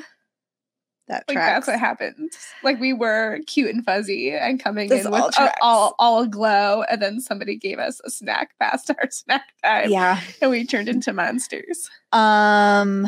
that 1.06 1.22
Like 1.28 1.36
tracks. 1.36 1.66
that's 1.66 1.74
what 1.74 1.78
happened. 1.78 2.32
Like 2.62 2.80
we 2.80 2.94
were 2.94 3.40
cute 3.46 3.74
and 3.74 3.84
fuzzy 3.84 4.30
and 4.32 4.58
coming 4.58 4.88
This 4.88 5.04
in 5.04 5.12
all 5.12 5.26
with 5.26 5.38
a- 5.38 5.52
all 5.62 5.94
all 5.98 6.22
aglow, 6.22 6.82
and 6.90 7.00
then 7.02 7.20
somebody 7.20 7.56
gave 7.58 7.78
us 7.78 8.00
a 8.06 8.10
snack 8.10 8.50
past 8.58 8.90
our 8.90 9.06
snack 9.10 9.42
time, 9.62 9.90
Yeah. 9.90 10.20
and 10.40 10.50
we 10.50 10.64
turned 10.66 10.88
into 10.88 11.12
monsters. 11.12 11.90
Um, 12.10 13.06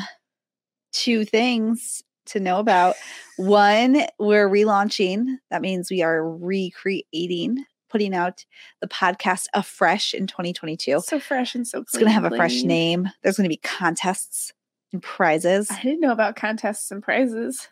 two 0.97 1.25
things 1.25 2.03
to 2.27 2.41
know 2.41 2.59
about. 2.59 2.97
One, 3.37 4.03
we're 4.19 4.49
relaunching. 4.49 5.37
That 5.51 5.63
means 5.63 5.91
we 5.91 6.03
are 6.03 6.29
recreating, 6.29 7.65
putting 7.91 8.15
out 8.15 8.45
the 8.81 8.89
podcast 8.89 9.47
afresh 9.55 10.15
in 10.15 10.27
2022. 10.27 11.01
So 11.01 11.21
fresh 11.21 11.55
and 11.55 11.67
so. 11.67 11.81
It's 11.81 11.93
going 11.93 12.07
to 12.07 12.11
have 12.11 12.25
a 12.25 12.31
fresh 12.37 12.63
name. 12.63 13.09
There's 13.23 13.37
going 13.37 13.45
to 13.45 13.49
be 13.49 13.59
contests 13.59 14.53
and 14.93 15.03
prizes. 15.03 15.71
I 15.71 15.81
didn't 15.83 16.01
know 16.01 16.13
about 16.13 16.37
contests 16.37 16.91
and 16.91 17.03
prizes. 17.03 17.69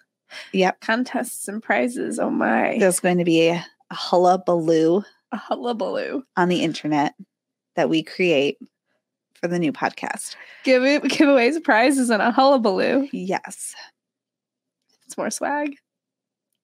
Yep. 0.53 0.81
Contests 0.81 1.49
and 1.49 1.63
prizes. 1.63 2.19
Oh 2.19 2.31
my! 2.31 2.77
There's 2.79 3.01
going 3.01 3.19
to 3.19 3.25
be 3.25 3.49
a, 3.49 3.65
a 3.91 3.95
hullabaloo 3.95 5.03
A 5.33 5.37
hullabaloo. 5.37 6.25
on 6.37 6.49
the 6.49 6.63
internet 6.63 7.15
that 7.77 7.89
we 7.89 8.03
create 8.03 8.59
for 9.45 9.49
the 9.49 9.59
new 9.59 9.75
podcast. 9.75 10.37
Give 10.63 10.83
it 10.85 11.03
giveaways, 11.03 11.63
prizes, 11.63 12.09
and 12.09 12.23
a 12.23 12.31
hullabaloo. 12.31 13.11
Yes. 13.13 13.75
It's 15.05 15.19
more 15.19 15.29
swag. 15.29 15.77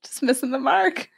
Just 0.02 0.22
missing 0.22 0.50
the 0.50 0.58
mark. 0.58 1.10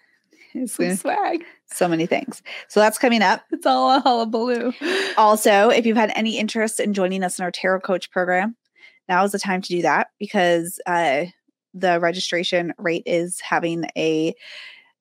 It's 0.55 0.75
Some 0.75 0.97
swag. 0.97 1.45
so 1.67 1.87
many 1.87 2.05
things. 2.05 2.43
So 2.67 2.81
that's 2.81 2.99
coming 2.99 3.23
up. 3.23 3.45
It's 3.53 3.65
all 3.65 3.97
a 3.97 4.01
hullabaloo. 4.01 4.73
Also, 5.17 5.69
if 5.69 5.87
you've 5.87 5.97
had 5.97 6.13
any 6.17 6.37
interest 6.37 6.81
in 6.81 6.95
joining 6.95 7.23
us 7.23 7.39
in 7.39 7.45
our 7.45 7.53
tarot 7.53 7.81
coach 7.83 8.11
program, 8.11 8.57
now 9.09 9.23
is 9.25 9.31
the 9.31 9.39
time 9.39 9.63
to 9.63 9.69
do 9.69 9.83
that 9.83 10.09
because 10.19 10.81
uh, 10.87 11.27
the 11.75 12.01
registration 12.01 12.75
rate 12.77 13.05
is 13.07 13.41
having 13.41 13.85
a 13.97 14.35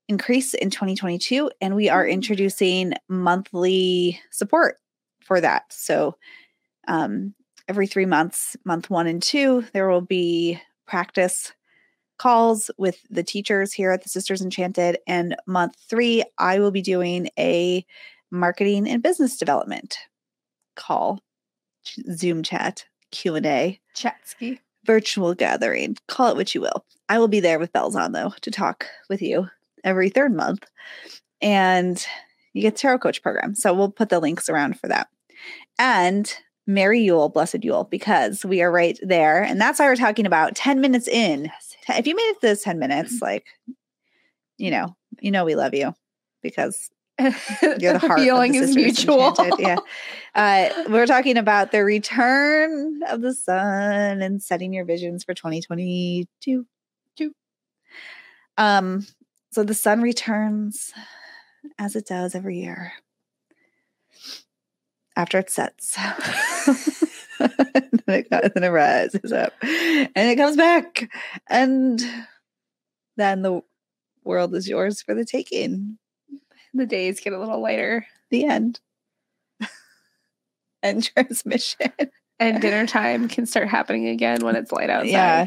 increase 0.07 0.53
in 0.53 0.69
2022 0.69 1.49
and 1.59 1.75
we 1.75 1.89
are 1.89 2.07
introducing 2.07 2.93
monthly 3.09 4.19
support 4.29 4.77
for 5.21 5.39
that 5.41 5.63
so 5.69 6.15
um, 6.88 7.33
every 7.67 7.88
three 7.88 8.05
months 8.05 8.55
month 8.65 8.89
one 8.89 9.07
and 9.07 9.21
two 9.21 9.65
there 9.73 9.88
will 9.88 10.01
be 10.01 10.59
practice 10.88 11.53
calls 12.21 12.69
with 12.77 13.00
the 13.09 13.23
teachers 13.23 13.73
here 13.73 13.89
at 13.89 14.03
the 14.03 14.09
Sisters 14.09 14.43
Enchanted. 14.43 15.00
And 15.07 15.35
month 15.47 15.75
three, 15.89 16.23
I 16.38 16.59
will 16.59 16.69
be 16.69 16.83
doing 16.83 17.29
a 17.39 17.83
marketing 18.29 18.88
and 18.88 19.01
business 19.01 19.38
development 19.38 19.97
call, 20.75 21.19
Zoom 22.13 22.43
chat, 22.43 22.85
Q&A, 23.09 23.79
Chatsky. 23.95 24.59
virtual 24.85 25.33
gathering, 25.33 25.97
call 26.07 26.29
it 26.29 26.35
what 26.35 26.53
you 26.53 26.61
will. 26.61 26.85
I 27.09 27.17
will 27.17 27.27
be 27.27 27.39
there 27.39 27.57
with 27.57 27.73
bells 27.73 27.95
on 27.95 28.11
though 28.11 28.33
to 28.41 28.51
talk 28.51 28.85
with 29.09 29.23
you 29.23 29.47
every 29.83 30.09
third 30.09 30.31
month. 30.31 30.67
And 31.41 32.05
you 32.53 32.61
get 32.61 32.75
tarot 32.75 33.00
coach 33.00 33.23
program. 33.23 33.55
So 33.55 33.73
we'll 33.73 33.89
put 33.89 34.09
the 34.09 34.19
links 34.19 34.47
around 34.47 34.79
for 34.79 34.88
that. 34.89 35.07
And 35.79 36.31
Merry 36.67 37.01
Yule, 37.01 37.29
Blessed 37.29 37.63
Yule, 37.63 37.85
because 37.85 38.45
we 38.45 38.61
are 38.61 38.71
right 38.71 38.97
there. 39.01 39.43
And 39.43 39.59
that's 39.59 39.79
why 39.79 39.85
we're 39.85 39.95
talking 39.95 40.25
about 40.25 40.55
10 40.55 40.79
minutes 40.81 41.07
in. 41.07 41.51
If 41.89 42.07
you 42.07 42.15
made 42.15 42.21
it 42.23 42.41
to 42.41 42.47
this 42.47 42.63
10 42.63 42.79
minutes, 42.79 43.21
like, 43.21 43.45
you 44.57 44.71
know, 44.71 44.95
you 45.19 45.31
know 45.31 45.45
we 45.45 45.55
love 45.55 45.73
you 45.73 45.93
because 46.41 46.89
you're 47.19 47.93
the 47.93 47.99
heart 47.99 48.19
feeling 48.19 48.55
of 48.57 48.63
the 48.63 48.69
is 48.69 48.75
mutual. 48.75 49.35
Yeah. 49.57 49.77
Uh, 50.33 50.69
we're 50.87 51.05
talking 51.05 51.35
about 51.35 51.73
the 51.73 51.83
return 51.83 53.01
of 53.09 53.19
the 53.19 53.33
sun 53.33 54.21
and 54.21 54.41
setting 54.41 54.71
your 54.71 54.85
visions 54.85 55.25
for 55.25 55.33
2022. 55.33 56.65
Two. 57.17 57.35
Um, 58.57 59.05
so 59.51 59.65
the 59.65 59.73
sun 59.73 60.01
returns 60.01 60.93
as 61.77 61.97
it 61.97 62.05
does 62.07 62.33
every 62.33 62.59
year 62.59 62.93
after 65.21 65.37
it 65.37 65.49
sets. 65.51 65.95
and 67.39 68.03
then 68.05 68.25
it, 68.31 68.53
then 68.53 68.63
it 68.63 68.69
rises 68.69 69.31
up 69.31 69.53
and 69.61 70.09
it 70.15 70.35
comes 70.35 70.57
back. 70.57 71.09
And 71.49 72.01
then 73.17 73.41
the 73.43 73.61
world 74.23 74.55
is 74.55 74.67
yours 74.67 75.01
for 75.01 75.13
the 75.13 75.25
taking. 75.25 75.97
the 76.73 76.85
days 76.85 77.19
get 77.19 77.33
a 77.33 77.39
little 77.39 77.61
lighter. 77.61 78.05
The 78.31 78.45
end. 78.45 78.79
End 80.83 81.03
transmission. 81.15 81.91
And 82.39 82.59
dinner 82.59 82.87
time 82.87 83.27
can 83.27 83.45
start 83.45 83.67
happening 83.67 84.07
again 84.07 84.43
when 84.43 84.55
it's 84.55 84.71
light 84.71 84.89
outside. 84.89 85.09
Yeah. 85.11 85.45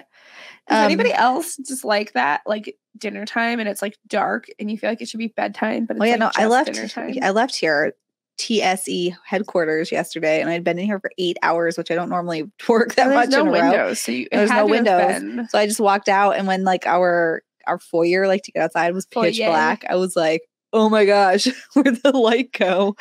Does 0.68 0.78
Um, 0.78 0.84
anybody 0.84 1.12
else 1.12 1.56
just 1.56 1.84
like 1.84 2.12
that? 2.12 2.42
Like 2.46 2.76
dinner 2.96 3.26
time 3.26 3.58
and 3.58 3.68
it's 3.68 3.82
like 3.82 3.98
dark 4.06 4.46
and 4.60 4.70
you 4.70 4.78
feel 4.78 4.90
like 4.90 5.02
it 5.02 5.08
should 5.08 5.18
be 5.18 5.26
bedtime, 5.26 5.86
but 5.86 5.96
it's 5.96 6.00
Well, 6.00 6.08
yeah, 6.08 6.24
like 6.24 6.36
no, 6.36 6.42
I 6.42 6.46
left. 6.46 6.72
dinner 6.72 6.86
time. 6.88 7.14
I 7.20 7.30
left 7.30 7.56
here 7.56 7.94
TSE 8.38 9.14
headquarters 9.24 9.90
yesterday, 9.92 10.40
and 10.40 10.50
I'd 10.50 10.64
been 10.64 10.78
in 10.78 10.86
here 10.86 11.00
for 11.00 11.10
eight 11.18 11.36
hours, 11.42 11.76
which 11.78 11.90
I 11.90 11.94
don't 11.94 12.08
normally 12.08 12.50
work 12.68 12.94
that 12.96 13.08
much 13.14 13.28
no 13.30 13.40
in 13.42 13.46
a 13.48 13.50
row. 13.50 13.60
windows, 13.60 14.00
so 14.00 14.12
you, 14.12 14.28
There's 14.32 14.50
no 14.50 14.66
windows. 14.66 15.50
So 15.50 15.58
I 15.58 15.66
just 15.66 15.80
walked 15.80 16.08
out, 16.08 16.36
and 16.36 16.46
when 16.46 16.64
like 16.64 16.86
our 16.86 17.42
our 17.66 17.78
foyer, 17.78 18.26
like 18.26 18.42
to 18.42 18.52
get 18.52 18.62
outside, 18.62 18.92
was 18.94 19.06
pitch 19.06 19.38
Foyer. 19.38 19.48
black, 19.50 19.84
I 19.88 19.96
was 19.96 20.16
like, 20.16 20.42
"Oh 20.72 20.88
my 20.88 21.04
gosh, 21.04 21.46
where'd 21.74 22.02
the 22.02 22.16
light 22.16 22.52
go?" 22.52 22.96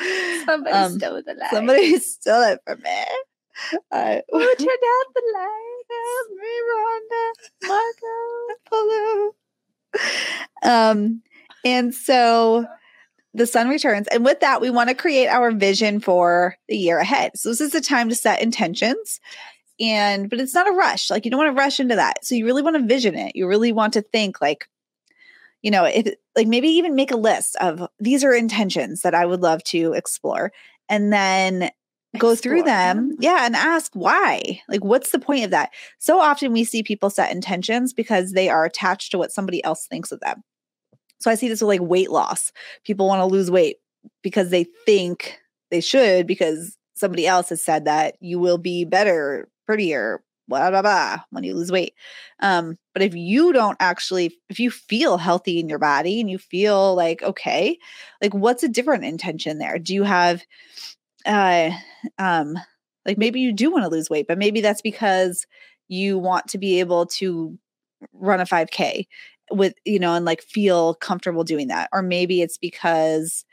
Somebody 0.45 0.75
Um, 0.75 0.97
stole 0.99 1.21
the 1.25 1.33
light. 1.33 1.49
Somebody 1.51 1.97
stole 1.99 2.43
it 2.43 2.59
from 2.65 2.81
me. 2.81 3.03
Uh, 3.91 4.19
Who 4.31 4.55
turned 4.55 4.69
out 4.69 5.13
the 5.13 5.23
lights? 5.33 6.29
Miranda, 6.31 7.33
Marco, 7.67 8.55
Polo. 8.69 9.35
Um, 10.63 11.21
and 11.65 11.93
so 11.93 12.65
the 13.33 13.47
sun 13.47 13.69
returns, 13.69 14.07
and 14.09 14.23
with 14.23 14.41
that, 14.41 14.61
we 14.61 14.69
want 14.69 14.89
to 14.89 14.95
create 14.95 15.27
our 15.27 15.51
vision 15.51 15.99
for 15.99 16.55
the 16.67 16.77
year 16.77 16.99
ahead. 16.99 17.31
So 17.35 17.49
this 17.49 17.61
is 17.61 17.71
the 17.71 17.81
time 17.81 18.09
to 18.09 18.15
set 18.15 18.41
intentions. 18.41 19.19
And 19.79 20.29
but 20.29 20.39
it's 20.39 20.53
not 20.53 20.67
a 20.67 20.71
rush. 20.71 21.09
Like 21.09 21.25
you 21.25 21.31
don't 21.31 21.39
want 21.39 21.55
to 21.55 21.59
rush 21.59 21.79
into 21.79 21.95
that. 21.95 22.23
So 22.23 22.35
you 22.35 22.45
really 22.45 22.61
want 22.61 22.75
to 22.75 22.85
vision 22.85 23.15
it. 23.15 23.35
You 23.35 23.47
really 23.47 23.71
want 23.71 23.93
to 23.93 24.01
think 24.01 24.39
like, 24.39 24.69
you 25.63 25.71
know, 25.71 25.85
if 25.85 26.13
like 26.35 26.47
maybe 26.47 26.67
even 26.67 26.95
make 26.95 27.11
a 27.11 27.17
list 27.17 27.55
of 27.59 27.87
these 27.99 28.23
are 28.23 28.33
intentions 28.33 29.01
that 29.01 29.15
I 29.15 29.25
would 29.25 29.41
love 29.41 29.63
to 29.65 29.93
explore. 29.93 30.51
And 30.89 31.11
then 31.11 31.71
go 32.19 32.35
through 32.35 32.63
them. 32.63 33.15
Yeah. 33.19 33.45
And 33.45 33.55
ask 33.55 33.91
why. 33.93 34.61
Like, 34.69 34.83
what's 34.83 35.11
the 35.11 35.17
point 35.17 35.45
of 35.45 35.51
that? 35.51 35.71
So 35.97 36.19
often 36.19 36.53
we 36.53 36.63
see 36.63 36.83
people 36.83 37.09
set 37.09 37.31
intentions 37.31 37.93
because 37.93 38.33
they 38.33 38.49
are 38.49 38.65
attached 38.65 39.11
to 39.11 39.17
what 39.17 39.31
somebody 39.31 39.63
else 39.63 39.87
thinks 39.87 40.11
of 40.11 40.19
them. 40.19 40.43
So 41.23 41.31
I 41.31 41.35
see 41.35 41.47
this 41.47 41.61
with 41.61 41.69
like 41.69 41.79
weight 41.81 42.11
loss. 42.11 42.51
People 42.83 43.07
want 43.07 43.21
to 43.21 43.25
lose 43.25 43.49
weight 43.49 43.77
because 44.23 44.49
they 44.49 44.65
think 44.85 45.39
they 45.71 45.79
should 45.79 46.27
because 46.27 46.77
somebody 46.95 47.25
else 47.25 47.47
has 47.47 47.63
said 47.63 47.85
that 47.85 48.15
you 48.19 48.39
will 48.39 48.57
be 48.57 48.83
better, 48.83 49.47
prettier, 49.65 50.21
blah 50.49 50.69
blah 50.69 50.81
blah 50.81 51.19
when 51.29 51.45
you 51.45 51.55
lose 51.55 51.71
weight. 51.71 51.93
Um, 52.41 52.77
but 52.93 53.03
if 53.03 53.15
you 53.15 53.53
don't 53.53 53.77
actually, 53.79 54.35
if 54.49 54.59
you 54.59 54.69
feel 54.69 55.17
healthy 55.17 55.59
in 55.61 55.69
your 55.69 55.79
body 55.79 56.19
and 56.19 56.29
you 56.29 56.37
feel 56.37 56.93
like 56.93 57.23
okay, 57.23 57.77
like 58.21 58.33
what's 58.33 58.63
a 58.63 58.67
different 58.67 59.05
intention 59.05 59.59
there? 59.59 59.79
Do 59.79 59.93
you 59.93 60.03
have 60.03 60.43
uh 61.25 61.71
um 62.17 62.57
like 63.05 63.17
maybe 63.17 63.39
you 63.39 63.53
do 63.53 63.71
want 63.71 63.83
to 63.85 63.89
lose 63.89 64.09
weight, 64.09 64.27
but 64.27 64.37
maybe 64.37 64.61
that's 64.61 64.81
because 64.81 65.45
you 65.87 66.17
want 66.19 66.47
to 66.49 66.57
be 66.57 66.79
able 66.81 67.05
to 67.05 67.57
run 68.13 68.39
a 68.41 68.45
5k 68.45 69.07
with 69.51 69.73
you 69.85 69.99
know 69.99 70.13
and 70.13 70.25
like 70.25 70.41
feel 70.41 70.95
comfortable 70.95 71.43
doing 71.43 71.67
that 71.67 71.89
or 71.93 72.01
maybe 72.01 72.41
it's 72.41 72.57
because 72.57 73.45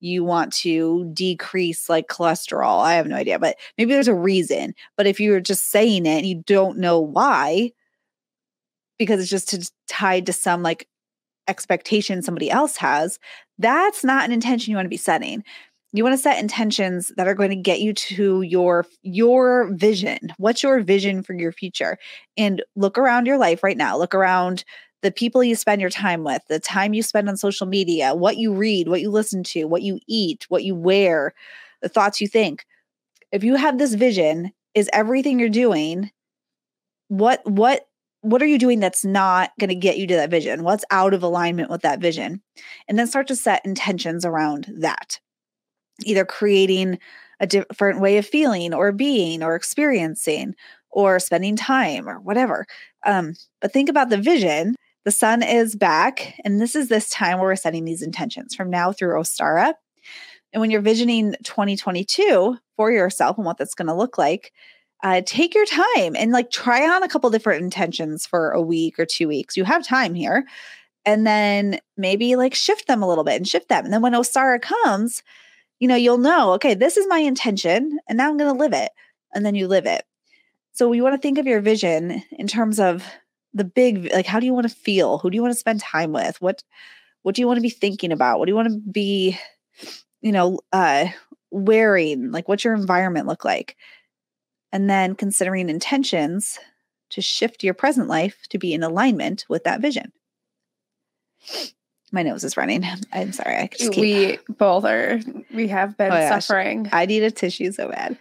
you 0.00 0.24
want 0.24 0.52
to 0.52 1.10
decrease 1.12 1.88
like 1.88 2.08
cholesterol 2.08 2.80
i 2.80 2.94
have 2.94 3.06
no 3.06 3.16
idea 3.16 3.38
but 3.38 3.56
maybe 3.76 3.92
there's 3.92 4.08
a 4.08 4.14
reason 4.14 4.74
but 4.96 5.06
if 5.06 5.20
you're 5.20 5.40
just 5.40 5.70
saying 5.70 6.06
it 6.06 6.18
and 6.18 6.26
you 6.26 6.42
don't 6.46 6.78
know 6.78 7.00
why 7.00 7.70
because 8.98 9.20
it's 9.20 9.30
just 9.30 9.48
to, 9.48 9.70
tied 9.88 10.26
to 10.26 10.32
some 10.32 10.62
like 10.62 10.88
expectation 11.48 12.22
somebody 12.22 12.50
else 12.50 12.76
has 12.76 13.18
that's 13.62 14.04
not 14.04 14.24
an 14.24 14.32
intention 14.32 14.70
you 14.70 14.76
want 14.76 14.86
to 14.86 14.90
be 14.90 14.96
setting. 14.96 15.44
You 15.94 16.02
want 16.04 16.14
to 16.14 16.22
set 16.22 16.38
intentions 16.38 17.12
that 17.16 17.28
are 17.28 17.34
going 17.34 17.50
to 17.50 17.56
get 17.56 17.80
you 17.80 17.92
to 17.92 18.40
your 18.42 18.86
your 19.02 19.70
vision 19.74 20.32
what's 20.38 20.62
your 20.62 20.80
vision 20.80 21.22
for 21.22 21.34
your 21.34 21.52
future 21.52 21.98
and 22.36 22.62
look 22.76 22.96
around 22.96 23.26
your 23.26 23.36
life 23.36 23.62
right 23.62 23.76
now 23.76 23.98
look 23.98 24.14
around 24.14 24.64
the 25.02 25.10
people 25.10 25.42
you 25.42 25.54
spend 25.54 25.80
your 25.80 25.90
time 25.90 26.24
with 26.24 26.42
the 26.48 26.60
time 26.60 26.94
you 26.94 27.02
spend 27.02 27.28
on 27.28 27.36
social 27.36 27.66
media 27.66 28.14
what 28.14 28.36
you 28.36 28.52
read 28.52 28.88
what 28.88 29.00
you 29.00 29.10
listen 29.10 29.42
to 29.42 29.64
what 29.64 29.82
you 29.82 29.98
eat 30.06 30.46
what 30.48 30.64
you 30.64 30.74
wear 30.74 31.34
the 31.80 31.88
thoughts 31.88 32.20
you 32.20 32.28
think 32.28 32.64
if 33.30 33.44
you 33.44 33.56
have 33.56 33.78
this 33.78 33.94
vision 33.94 34.52
is 34.74 34.90
everything 34.92 35.38
you're 35.38 35.48
doing 35.48 36.10
what 37.08 37.40
what 37.44 37.86
what 38.22 38.40
are 38.40 38.46
you 38.46 38.58
doing 38.58 38.78
that's 38.78 39.04
not 39.04 39.50
going 39.58 39.68
to 39.68 39.74
get 39.74 39.98
you 39.98 40.06
to 40.06 40.14
that 40.14 40.30
vision 40.30 40.62
what's 40.62 40.84
out 40.90 41.12
of 41.14 41.22
alignment 41.22 41.70
with 41.70 41.82
that 41.82 42.00
vision 42.00 42.40
and 42.88 42.98
then 42.98 43.06
start 43.06 43.26
to 43.26 43.36
set 43.36 43.64
intentions 43.64 44.24
around 44.24 44.72
that 44.78 45.18
either 46.04 46.24
creating 46.24 46.98
a 47.40 47.46
different 47.46 48.00
way 48.00 48.18
of 48.18 48.26
feeling 48.26 48.72
or 48.72 48.92
being 48.92 49.42
or 49.42 49.54
experiencing 49.54 50.54
or 50.90 51.18
spending 51.18 51.56
time 51.56 52.08
or 52.08 52.20
whatever. 52.20 52.66
Um, 53.04 53.34
but 53.60 53.72
think 53.72 53.88
about 53.88 54.10
the 54.10 54.18
vision. 54.18 54.76
The 55.04 55.10
sun 55.10 55.42
is 55.42 55.74
back, 55.74 56.34
and 56.44 56.60
this 56.60 56.76
is 56.76 56.88
this 56.88 57.10
time 57.10 57.38
where 57.38 57.48
we're 57.48 57.56
setting 57.56 57.84
these 57.84 58.02
intentions 58.02 58.54
from 58.54 58.70
now 58.70 58.92
through 58.92 59.18
Ostara. 59.20 59.74
And 60.52 60.60
when 60.60 60.70
you're 60.70 60.80
visioning 60.80 61.34
2022 61.42 62.56
for 62.76 62.92
yourself 62.92 63.36
and 63.36 63.46
what 63.46 63.58
that's 63.58 63.74
going 63.74 63.88
to 63.88 63.94
look 63.94 64.16
like, 64.16 64.52
uh, 65.02 65.22
take 65.26 65.54
your 65.54 65.66
time 65.66 66.14
and 66.14 66.30
like 66.30 66.50
try 66.50 66.88
on 66.88 67.02
a 67.02 67.08
couple 67.08 67.30
different 67.30 67.64
intentions 67.64 68.26
for 68.26 68.50
a 68.50 68.62
week 68.62 68.98
or 68.98 69.06
two 69.06 69.26
weeks. 69.26 69.56
You 69.56 69.64
have 69.64 69.84
time 69.84 70.14
here. 70.14 70.44
And 71.04 71.26
then 71.26 71.80
maybe 71.96 72.36
like 72.36 72.54
shift 72.54 72.86
them 72.86 73.02
a 73.02 73.08
little 73.08 73.24
bit 73.24 73.36
and 73.36 73.48
shift 73.48 73.68
them. 73.68 73.84
And 73.84 73.92
then 73.92 74.02
when 74.02 74.12
Ostara 74.12 74.62
comes, 74.62 75.24
you 75.80 75.88
know, 75.88 75.96
you'll 75.96 76.18
know, 76.18 76.52
okay, 76.52 76.74
this 76.74 76.96
is 76.96 77.08
my 77.08 77.18
intention 77.18 77.98
and 78.08 78.16
now 78.16 78.30
I'm 78.30 78.36
going 78.36 78.54
to 78.54 78.60
live 78.60 78.72
it. 78.72 78.92
And 79.34 79.44
then 79.44 79.56
you 79.56 79.66
live 79.66 79.86
it. 79.86 80.04
So 80.74 80.92
you 80.92 81.02
want 81.02 81.14
to 81.14 81.20
think 81.20 81.38
of 81.38 81.46
your 81.46 81.60
vision 81.60 82.22
in 82.30 82.46
terms 82.46 82.78
of 82.78 83.04
the 83.54 83.64
big 83.64 84.10
like 84.12 84.26
how 84.26 84.40
do 84.40 84.46
you 84.46 84.54
want 84.54 84.68
to 84.68 84.74
feel? 84.74 85.18
Who 85.18 85.30
do 85.30 85.34
you 85.36 85.42
want 85.42 85.52
to 85.54 85.58
spend 85.60 85.80
time 85.80 86.12
with? 86.12 86.40
What 86.40 86.62
what 87.22 87.34
do 87.34 87.42
you 87.42 87.46
want 87.46 87.58
to 87.58 87.62
be 87.62 87.70
thinking 87.70 88.12
about? 88.12 88.38
What 88.38 88.46
do 88.46 88.50
you 88.50 88.56
want 88.56 88.68
to 88.72 88.78
be 88.90 89.38
you 90.20 90.32
know, 90.32 90.60
uh 90.72 91.06
wearing? 91.50 92.30
Like 92.32 92.48
what's 92.48 92.64
your 92.64 92.74
environment 92.74 93.26
look 93.26 93.44
like? 93.44 93.76
And 94.72 94.88
then 94.88 95.14
considering 95.14 95.68
intentions 95.68 96.58
to 97.10 97.20
shift 97.20 97.62
your 97.62 97.74
present 97.74 98.08
life 98.08 98.38
to 98.48 98.58
be 98.58 98.72
in 98.72 98.82
alignment 98.82 99.44
with 99.48 99.64
that 99.64 99.80
vision. 99.82 100.12
My 102.10 102.22
nose 102.22 102.44
is 102.44 102.56
running. 102.56 102.84
I'm 103.12 103.32
sorry. 103.32 103.56
I 103.56 103.68
just 103.76 103.92
keep 103.92 104.00
we 104.00 104.38
both 104.54 104.84
are. 104.84 105.18
We 105.52 105.68
have 105.68 105.96
been 105.96 106.12
Oh, 106.12 106.28
suffering. 106.28 106.88
I 106.92 107.06
need 107.06 107.22
a 107.22 107.30
tissue 107.30 107.72
so 107.72 107.88
bad. 107.88 108.18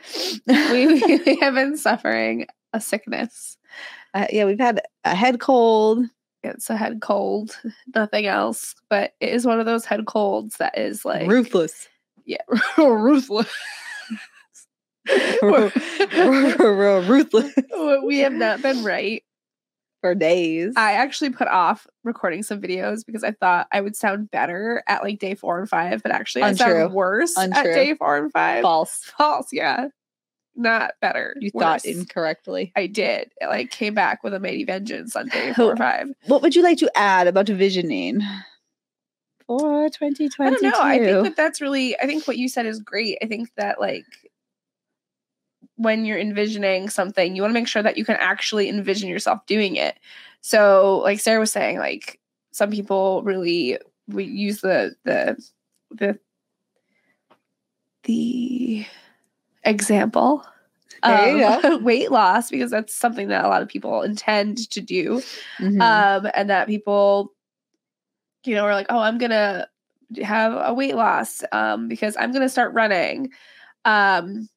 we 0.47 0.87
we 0.87 1.35
have 1.41 1.53
been 1.55 1.77
suffering 1.77 2.47
a 2.73 2.79
sickness. 2.79 3.57
Uh, 4.13 4.27
yeah, 4.31 4.45
we've 4.45 4.59
had 4.59 4.81
a 5.03 5.15
head 5.15 5.39
cold. 5.39 6.05
It's 6.43 6.69
a 6.69 6.77
head 6.77 7.01
cold, 7.01 7.57
nothing 7.95 8.25
else. 8.25 8.75
But 8.89 9.13
it 9.19 9.29
is 9.29 9.45
one 9.45 9.59
of 9.59 9.65
those 9.65 9.85
head 9.85 10.05
colds 10.05 10.57
that 10.57 10.77
is 10.77 11.05
like 11.05 11.27
ruthless. 11.27 11.87
yeah, 12.25 12.41
ruthless. 12.77 13.51
ruthless. 15.41 17.53
we 18.03 18.19
have 18.19 18.33
not 18.33 18.61
been 18.61 18.83
right 18.83 19.23
for 20.01 20.15
days. 20.15 20.73
I 20.75 20.93
actually 20.93 21.29
put 21.29 21.47
off 21.47 21.87
recording 22.03 22.43
some 22.43 22.61
videos 22.61 23.05
because 23.05 23.23
I 23.23 23.31
thought 23.31 23.67
I 23.71 23.81
would 23.81 23.95
sound 23.95 24.31
better 24.31 24.83
at 24.87 25.03
like 25.03 25.19
day 25.19 25.35
four 25.35 25.59
and 25.59 25.69
five, 25.69 26.03
but 26.03 26.11
actually 26.11 26.43
I 26.43 26.49
Untrue. 26.49 26.65
sound 26.65 26.93
worse 26.93 27.37
Untrue. 27.37 27.71
at 27.71 27.75
day 27.75 27.95
four 27.95 28.17
and 28.17 28.31
five. 28.31 28.63
False. 28.63 29.11
False, 29.17 29.47
yeah. 29.53 29.87
Not 30.55 30.93
better. 31.01 31.35
You 31.39 31.51
worse. 31.53 31.63
thought 31.63 31.85
incorrectly. 31.85 32.71
I 32.75 32.87
did. 32.87 33.31
It 33.39 33.47
like 33.47 33.71
came 33.71 33.93
back 33.93 34.23
with 34.23 34.33
a 34.33 34.39
mighty 34.39 34.65
vengeance 34.65 35.15
on 35.15 35.27
day 35.27 35.53
four 35.55 35.73
or 35.73 35.77
five. 35.77 36.07
What 36.27 36.41
would 36.41 36.55
you 36.55 36.63
like 36.63 36.77
to 36.79 36.91
add 36.95 37.27
about 37.27 37.47
visioning 37.47 38.21
for 39.47 39.89
2022? 39.89 40.43
I 40.43 40.49
don't 40.49 40.61
know. 40.61 40.81
I 40.81 40.97
think 40.99 41.23
that 41.23 41.35
that's 41.37 41.61
really. 41.61 41.97
I 41.99 42.05
think 42.05 42.27
what 42.27 42.37
you 42.37 42.49
said 42.49 42.65
is 42.65 42.79
great. 42.79 43.17
I 43.21 43.27
think 43.27 43.49
that 43.55 43.79
like 43.79 44.05
when 45.77 46.05
you're 46.05 46.19
envisioning 46.19 46.89
something, 46.89 47.35
you 47.35 47.41
want 47.41 47.51
to 47.51 47.59
make 47.59 47.67
sure 47.67 47.81
that 47.81 47.97
you 47.97 48.05
can 48.05 48.17
actually 48.19 48.69
envision 48.69 49.09
yourself 49.09 49.45
doing 49.47 49.77
it. 49.77 49.97
So, 50.41 50.99
like 51.03 51.19
Sarah 51.19 51.39
was 51.39 51.51
saying, 51.51 51.79
like 51.79 52.19
some 52.51 52.71
people 52.71 53.23
really 53.23 53.77
we 54.07 54.25
use 54.25 54.61
the 54.61 54.95
the 55.05 55.41
the 55.91 56.19
the 58.03 58.85
example 59.63 60.45
you 61.63 61.79
weight 61.83 62.11
loss 62.11 62.49
because 62.49 62.69
that's 62.71 62.93
something 62.93 63.29
that 63.29 63.43
a 63.45 63.47
lot 63.47 63.61
of 63.61 63.67
people 63.67 64.01
intend 64.03 64.69
to 64.71 64.81
do 64.81 65.21
Mhm. 65.59 65.81
um, 65.81 66.29
and 66.35 66.49
that 66.49 66.67
people, 66.67 67.33
you 68.45 68.55
know, 68.55 68.65
are 68.65 68.73
like, 68.73 68.87
oh, 68.89 68.99
I'm 68.99 69.17
gonna 69.17 69.67
have 70.21 70.53
a 70.53 70.73
weight 70.73 70.95
loss 70.95 71.43
um, 71.51 71.87
because 71.87 72.15
I'm 72.17 72.31
gonna 72.31 72.49
start 72.49 72.73
running. 72.73 73.29
Um, 73.85 74.49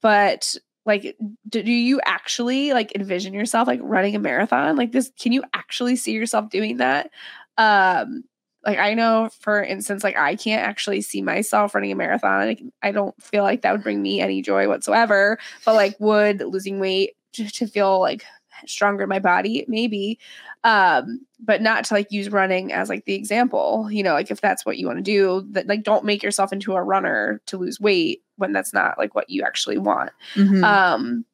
but 0.00 0.56
like, 0.84 1.16
do, 1.48 1.62
do 1.62 1.72
you 1.72 2.00
actually 2.04 2.72
like 2.72 2.94
envision 2.94 3.34
yourself 3.34 3.66
like 3.68 3.80
running 3.82 4.16
a 4.16 4.18
marathon? 4.18 4.76
Like 4.76 4.92
this, 4.92 5.10
can 5.20 5.32
you 5.32 5.42
actually 5.54 5.96
see 5.96 6.12
yourself 6.12 6.50
doing 6.50 6.78
that? 6.78 7.10
Um, 7.58 8.24
like 8.68 8.78
I 8.78 8.94
know, 8.94 9.30
for 9.40 9.62
instance, 9.62 10.04
like 10.04 10.16
I 10.16 10.36
can't 10.36 10.62
actually 10.62 11.00
see 11.00 11.22
myself 11.22 11.74
running 11.74 11.90
a 11.90 11.94
marathon. 11.94 12.46
Like, 12.46 12.62
I 12.82 12.92
don't 12.92 13.20
feel 13.22 13.42
like 13.42 13.62
that 13.62 13.72
would 13.72 13.82
bring 13.82 14.02
me 14.02 14.20
any 14.20 14.42
joy 14.42 14.68
whatsoever. 14.68 15.38
But 15.64 15.74
like, 15.74 15.96
would 15.98 16.40
losing 16.40 16.78
weight 16.78 17.16
to, 17.32 17.48
to 17.50 17.66
feel 17.66 17.98
like 18.00 18.24
stronger 18.66 19.04
in 19.04 19.08
my 19.08 19.20
body 19.20 19.64
maybe 19.68 20.18
um 20.64 21.20
but 21.38 21.62
not 21.62 21.84
to 21.84 21.94
like 21.94 22.10
use 22.10 22.28
running 22.28 22.72
as 22.72 22.88
like 22.88 23.04
the 23.04 23.14
example 23.14 23.88
you 23.88 24.02
know 24.02 24.14
like 24.14 24.32
if 24.32 24.40
that's 24.40 24.66
what 24.66 24.76
you 24.78 24.84
want 24.84 24.98
to 24.98 25.02
do 25.02 25.46
that 25.52 25.68
like 25.68 25.84
don't 25.84 26.04
make 26.04 26.24
yourself 26.24 26.52
into 26.52 26.74
a 26.74 26.82
runner 26.82 27.40
to 27.46 27.56
lose 27.56 27.78
weight 27.78 28.20
when 28.34 28.52
that's 28.52 28.72
not 28.72 28.98
like 28.98 29.14
what 29.14 29.30
you 29.30 29.44
actually 29.44 29.78
want 29.78 30.10
Mhm. 30.34 30.64
um 30.64 31.24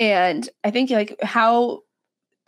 and 0.00 0.48
i 0.64 0.70
think 0.72 0.90
like 0.90 1.16
how 1.22 1.82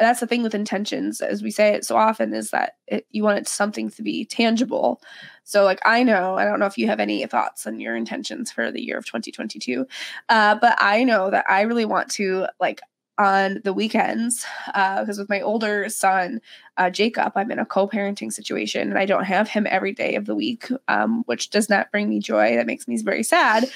that's 0.02 0.20
the 0.20 0.26
thing 0.26 0.42
with 0.42 0.54
intentions 0.54 1.20
as 1.20 1.42
we 1.42 1.50
say 1.50 1.74
it 1.74 1.84
so 1.84 1.96
often 1.96 2.34
is 2.34 2.50
that 2.50 2.76
it, 2.86 3.06
you 3.10 3.22
want 3.22 3.38
it 3.38 3.48
something 3.48 3.90
to 3.90 4.02
be 4.02 4.24
tangible. 4.24 5.00
So 5.44 5.64
like 5.64 5.80
i 5.84 6.02
know 6.02 6.36
i 6.36 6.44
don't 6.44 6.60
know 6.60 6.66
if 6.66 6.78
you 6.78 6.86
have 6.86 7.00
any 7.00 7.26
thoughts 7.26 7.66
on 7.66 7.80
your 7.80 7.96
intentions 7.96 8.50
for 8.52 8.70
the 8.70 8.82
year 8.82 8.96
of 8.96 9.04
2022 9.04 9.86
uh, 10.28 10.54
but 10.54 10.76
i 10.80 11.02
know 11.04 11.30
that 11.30 11.44
i 11.48 11.62
really 11.62 11.84
want 11.84 12.10
to 12.12 12.46
like 12.60 12.80
on 13.18 13.60
the 13.64 13.72
weekends 13.72 14.46
because 14.66 15.18
with 15.18 15.28
my 15.28 15.40
older 15.40 15.88
son 15.88 16.40
uh, 16.76 16.88
jacob 16.88 17.32
i'm 17.34 17.50
in 17.50 17.58
a 17.58 17.66
co-parenting 17.66 18.32
situation 18.32 18.88
and 18.88 18.98
i 18.98 19.04
don't 19.04 19.24
have 19.24 19.48
him 19.48 19.66
every 19.68 19.92
day 19.92 20.14
of 20.14 20.24
the 20.26 20.34
week 20.34 20.68
um, 20.88 21.22
which 21.26 21.50
does 21.50 21.68
not 21.68 21.90
bring 21.90 22.08
me 22.08 22.18
joy. 22.18 22.56
That 22.56 22.66
makes 22.66 22.88
me 22.88 22.96
very 23.02 23.22
sad 23.22 23.68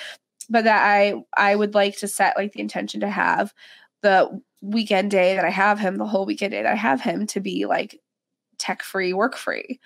but 0.49 0.64
that 0.64 0.83
i 0.83 1.14
i 1.37 1.54
would 1.54 1.75
like 1.75 1.97
to 1.99 2.09
set 2.09 2.37
like 2.37 2.52
the 2.52 2.61
intention 2.61 3.00
to 3.00 3.11
have 3.11 3.52
the 4.03 4.41
weekend 4.62 5.11
day 5.11 5.37
that 5.37 5.45
i 5.45 5.50
have 5.50 5.78
him 5.78 5.97
the 5.97 6.06
whole 6.06 6.26
weekend 6.26 6.50
day 6.52 6.63
that 6.63 6.73
i 6.73 6.76
have 6.76 7.00
him 7.00 7.26
to 7.26 7.41
be 7.41 7.67
like 7.67 8.00
tech 8.59 8.82
free 8.82 9.13
work 9.13 9.37
free 9.37 9.78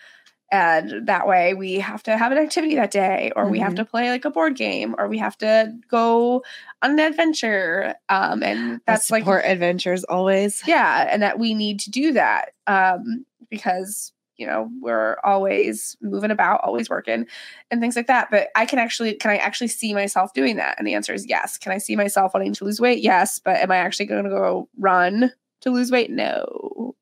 and 0.53 1.07
that 1.07 1.29
way 1.29 1.55
we 1.55 1.75
have 1.75 2.03
to 2.03 2.17
have 2.17 2.33
an 2.33 2.39
activity 2.39 2.75
that 2.75 2.91
day 2.91 3.31
or 3.37 3.49
we 3.49 3.61
have 3.61 3.73
Mhm. 3.75 3.77
to 3.77 3.85
play 3.85 4.11
like 4.11 4.25
a 4.25 4.31
board 4.31 4.57
game 4.57 4.95
or 4.99 5.07
we 5.09 5.19
have 5.19 5.37
to 5.39 5.73
go 5.89 6.43
on 6.83 6.93
an 6.93 6.99
adventure 6.99 7.95
um 8.09 8.43
and 8.43 8.81
that's 8.87 9.11
like 9.11 9.23
support 9.23 9.45
adventures 9.47 10.03
always. 10.05 10.63
yeah 10.67 11.07
and 11.11 11.23
that 11.23 11.39
we 11.39 11.55
need 11.55 11.79
to 11.81 11.91
do 11.91 12.13
that 12.13 12.51
um 12.67 13.25
because 13.49 14.13
you 14.41 14.47
know 14.47 14.71
we're 14.81 15.19
always 15.23 15.99
moving 16.01 16.31
about 16.31 16.63
always 16.65 16.89
working 16.89 17.27
and 17.71 17.81
things 17.81 17.95
like 17.95 18.07
that. 18.07 18.31
But 18.31 18.49
i 18.57 18.65
can 18.65 18.79
actually 18.79 19.15
can 19.15 19.31
i 19.31 19.37
actually 19.37 19.69
see 19.69 19.93
myself 19.93 20.33
doing 20.33 20.57
that? 20.57 20.77
And 20.79 20.87
the 20.87 20.95
answer 20.95 21.13
is 21.13 21.29
yes. 21.29 21.59
Can 21.59 21.73
i 21.73 21.79
see 21.79 21.95
myself 21.95 22.33
wanting 22.33 22.55
to 22.55 22.65
lose 22.65 22.81
weight? 22.81 23.03
Yes. 23.03 23.39
But 23.39 23.59
am 23.59 23.71
i 23.71 23.77
actually 23.77 24.07
going 24.07 24.25
to 24.25 24.31
go 24.31 24.69
run 24.79 25.31
to 25.61 25.71
lose 25.71 25.91
weight? 25.91 26.11
No. 26.11 26.97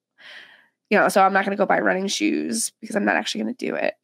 You 0.91 0.99
know 0.99 1.09
so 1.09 1.23
i'm 1.23 1.33
not 1.33 1.45
going 1.45 1.57
to 1.57 1.61
go 1.61 1.67
buy 1.67 1.79
running 1.79 2.09
shoes 2.09 2.73
because 2.81 2.97
i'm 2.97 3.05
not 3.05 3.17
actually 3.17 3.45
going 3.45 3.55
to 3.55 3.67
do 3.67 3.75
it. 3.77 3.95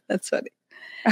That's 0.08 0.28
funny. 0.28 0.50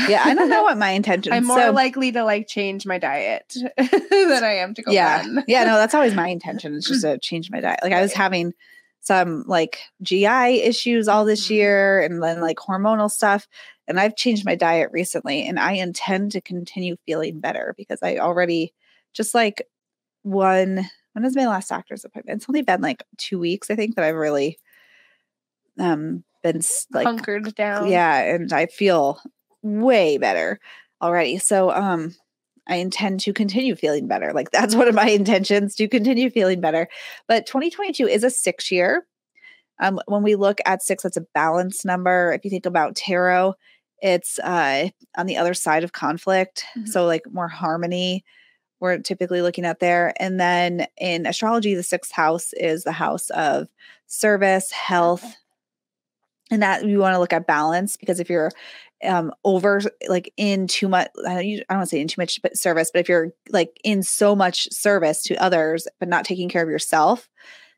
Yeah, 0.08 0.22
I 0.24 0.34
don't 0.34 0.48
know 0.48 0.62
what 0.62 0.78
my 0.78 0.90
intention. 1.00 1.32
i'm 1.32 1.44
more 1.44 1.58
so, 1.58 1.72
likely 1.72 2.12
to 2.12 2.22
like 2.22 2.46
change 2.46 2.86
my 2.86 2.98
diet 2.98 3.52
than 3.76 4.44
i 4.44 4.58
am 4.58 4.74
to 4.74 4.82
go 4.82 4.92
yeah, 4.92 5.18
run. 5.22 5.44
Yeah, 5.48 5.64
no, 5.64 5.76
that's 5.76 5.94
always 5.94 6.14
my 6.14 6.28
intention. 6.28 6.76
It's 6.76 6.86
just 6.86 7.02
to 7.02 7.18
change 7.18 7.50
my 7.50 7.60
diet. 7.60 7.80
Like 7.82 7.92
I 7.92 8.00
was 8.00 8.12
having 8.12 8.54
some 9.00 9.44
like 9.46 9.78
GI 10.02 10.48
issues 10.62 11.08
all 11.08 11.24
this 11.24 11.46
Mhm. 11.46 11.50
year, 11.50 12.00
and 12.00 12.22
then 12.22 12.40
like 12.40 12.58
hormonal 12.58 13.10
stuff. 13.10 13.48
And 13.88 13.98
I've 13.98 14.16
changed 14.16 14.44
my 14.44 14.54
diet 14.54 14.90
recently, 14.92 15.46
and 15.46 15.58
I 15.58 15.72
intend 15.72 16.32
to 16.32 16.40
continue 16.40 16.96
feeling 17.06 17.40
better 17.40 17.74
because 17.76 18.00
I 18.02 18.18
already 18.18 18.72
just 19.12 19.34
like 19.34 19.66
one. 20.22 20.88
When 21.14 21.24
is 21.24 21.34
my 21.34 21.48
last 21.48 21.68
doctor's 21.68 22.04
appointment? 22.04 22.36
It's 22.38 22.48
only 22.48 22.62
been 22.62 22.80
like 22.82 23.02
two 23.16 23.38
weeks, 23.40 23.68
I 23.70 23.74
think, 23.74 23.96
that 23.96 24.04
I've 24.04 24.14
really 24.14 24.58
um 25.78 26.24
been 26.42 26.60
like 26.92 27.06
hunkered 27.06 27.54
down 27.54 27.86
yeah 27.88 28.18
and 28.18 28.52
i 28.52 28.66
feel 28.66 29.20
way 29.62 30.18
better 30.18 30.58
already 31.02 31.38
so 31.38 31.70
um 31.70 32.14
i 32.68 32.76
intend 32.76 33.20
to 33.20 33.32
continue 33.32 33.74
feeling 33.76 34.06
better. 34.06 34.32
Like 34.32 34.50
that's 34.50 34.74
one 34.74 34.88
of 34.88 34.94
my 34.94 35.08
intentions 35.08 35.74
to 35.76 35.88
continue 35.88 36.30
feeling 36.30 36.60
better. 36.60 36.88
But 37.28 37.46
2022 37.46 38.06
is 38.06 38.24
a 38.24 38.30
six 38.30 38.70
year. 38.70 39.06
Um 39.80 40.00
when 40.06 40.22
we 40.22 40.34
look 40.36 40.58
at 40.66 40.82
six 40.82 41.02
that's 41.02 41.16
a 41.16 41.26
balance 41.34 41.84
number. 41.84 42.32
If 42.32 42.44
you 42.44 42.50
think 42.50 42.66
about 42.66 42.96
tarot 42.96 43.54
it's 44.02 44.38
uh 44.40 44.88
on 45.18 45.26
the 45.26 45.36
other 45.36 45.54
side 45.54 45.84
of 45.84 45.92
conflict. 45.92 46.64
Mhm. 46.76 46.88
so 46.88 47.06
like 47.06 47.22
more 47.32 47.48
harmony 47.48 48.24
we're 48.80 48.98
typically 48.98 49.42
looking 49.42 49.66
at 49.66 49.80
there. 49.80 50.14
And 50.18 50.40
then 50.40 50.86
in 50.98 51.26
astrology 51.26 51.74
the 51.74 51.82
sixth 51.82 52.12
house 52.12 52.52
is 52.54 52.84
the 52.84 52.92
house 52.92 53.28
of 53.30 53.68
service 54.06 54.70
health. 54.70 55.36
And 56.50 56.62
that 56.62 56.84
you 56.84 56.98
want 56.98 57.14
to 57.14 57.18
look 57.20 57.32
at 57.32 57.46
balance 57.46 57.96
because 57.96 58.18
if 58.20 58.28
you're 58.28 58.50
um 59.04 59.32
over 59.44 59.80
like 60.08 60.32
in 60.36 60.66
too 60.66 60.88
much 60.88 61.08
I 61.26 61.34
don't, 61.34 61.38
I 61.38 61.56
don't 61.68 61.78
want 61.78 61.82
to 61.82 61.86
say 61.86 62.00
in 62.00 62.08
too 62.08 62.20
much 62.20 62.40
but 62.42 62.56
service 62.56 62.90
but 62.92 63.00
if 63.00 63.08
you're 63.08 63.32
like 63.50 63.80
in 63.84 64.02
so 64.02 64.36
much 64.36 64.70
service 64.70 65.22
to 65.24 65.42
others 65.42 65.88
but 65.98 66.08
not 66.08 66.24
taking 66.24 66.48
care 66.48 66.62
of 66.62 66.68
yourself 66.68 67.28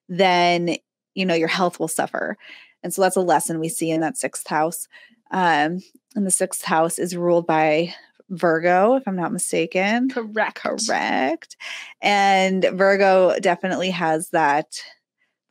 then 0.09 0.77
you 1.15 1.27
know 1.27 1.35
your 1.35 1.49
health 1.49 1.79
will 1.79 1.89
suffer. 1.89 2.37
And 2.83 2.93
so 2.93 3.03
that's 3.03 3.17
a 3.17 3.21
lesson 3.21 3.61
we 3.61 3.69
see 3.69 3.91
in 3.91 4.01
that 4.01 4.17
sixth 4.17 4.47
house. 4.47 4.89
Um 5.31 5.81
and 6.15 6.27
the 6.27 6.31
sixth 6.31 6.65
house 6.65 6.99
is 6.99 7.17
ruled 7.17 7.47
by 7.47 7.95
virgo 8.29 8.95
if 8.95 9.07
i'm 9.07 9.17
not 9.17 9.33
mistaken. 9.33 10.09
Correct. 10.09 10.63
Correct. 10.63 11.57
And 12.01 12.65
virgo 12.73 13.39
definitely 13.41 13.91
has 13.91 14.31
that 14.31 14.83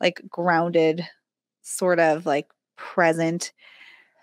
like 0.00 0.20
grounded 0.28 1.08
sort 1.62 2.00
of 2.00 2.26
like 2.26 2.48
present 2.76 3.52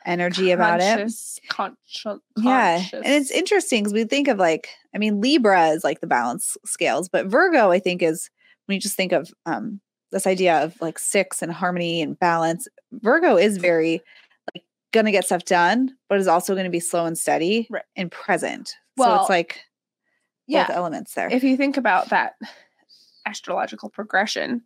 energy 0.10 0.52
about 0.52 0.82
it. 0.82 0.98
Conscious- 0.98 1.39
conscious- 1.50 2.19
yeah 2.38 2.84
and 2.93 3.06
it's 3.06 3.32
interesting 3.32 3.84
because 3.84 3.93
we 3.93 4.04
think 4.06 4.28
of 4.28 4.38
like 4.38 4.69
i 4.95 4.98
mean 4.98 5.22
libra 5.22 5.67
is 5.69 5.84
like 5.84 6.02
the 6.02 6.08
balance 6.08 6.58
scales 6.65 7.08
but 7.10 7.28
virgo 7.28 7.69
i 7.72 7.80
think 7.80 8.02
is 8.02 8.30
when 8.65 8.76
you 8.76 8.82
just 8.82 8.95
think 8.98 9.12
of 9.12 9.32
um 9.45 9.80
this 10.12 10.26
idea 10.26 10.63
of 10.63 10.80
like 10.82 10.98
six 11.00 11.41
and 11.41 11.52
harmony 11.52 12.02
and 12.02 12.19
balance 12.19 12.67
virgo 12.91 13.38
is 13.38 13.58
very 13.58 14.02
like 14.54 14.63
gonna 14.91 15.12
get 15.12 15.26
stuff 15.26 15.45
done 15.45 15.91
but 16.10 16.19
is 16.19 16.28
also 16.28 16.54
going 16.56 16.63
to 16.65 16.72
be 16.72 16.80
slow 16.80 17.06
and 17.06 17.17
steady 17.17 17.67
Right. 17.69 17.84
and 17.95 18.12
present. 18.12 18.69
So 18.69 18.76
Well, 19.06 19.22
it's 19.22 19.30
like 19.30 19.62
yeah. 20.48 20.65
both 20.65 20.76
elements 20.76 21.13
there. 21.13 21.30
If 21.32 21.43
you 21.43 21.56
think 21.56 21.78
about 21.78 22.10
that 22.10 22.34
astrological 23.28 23.89
progression 23.89 24.63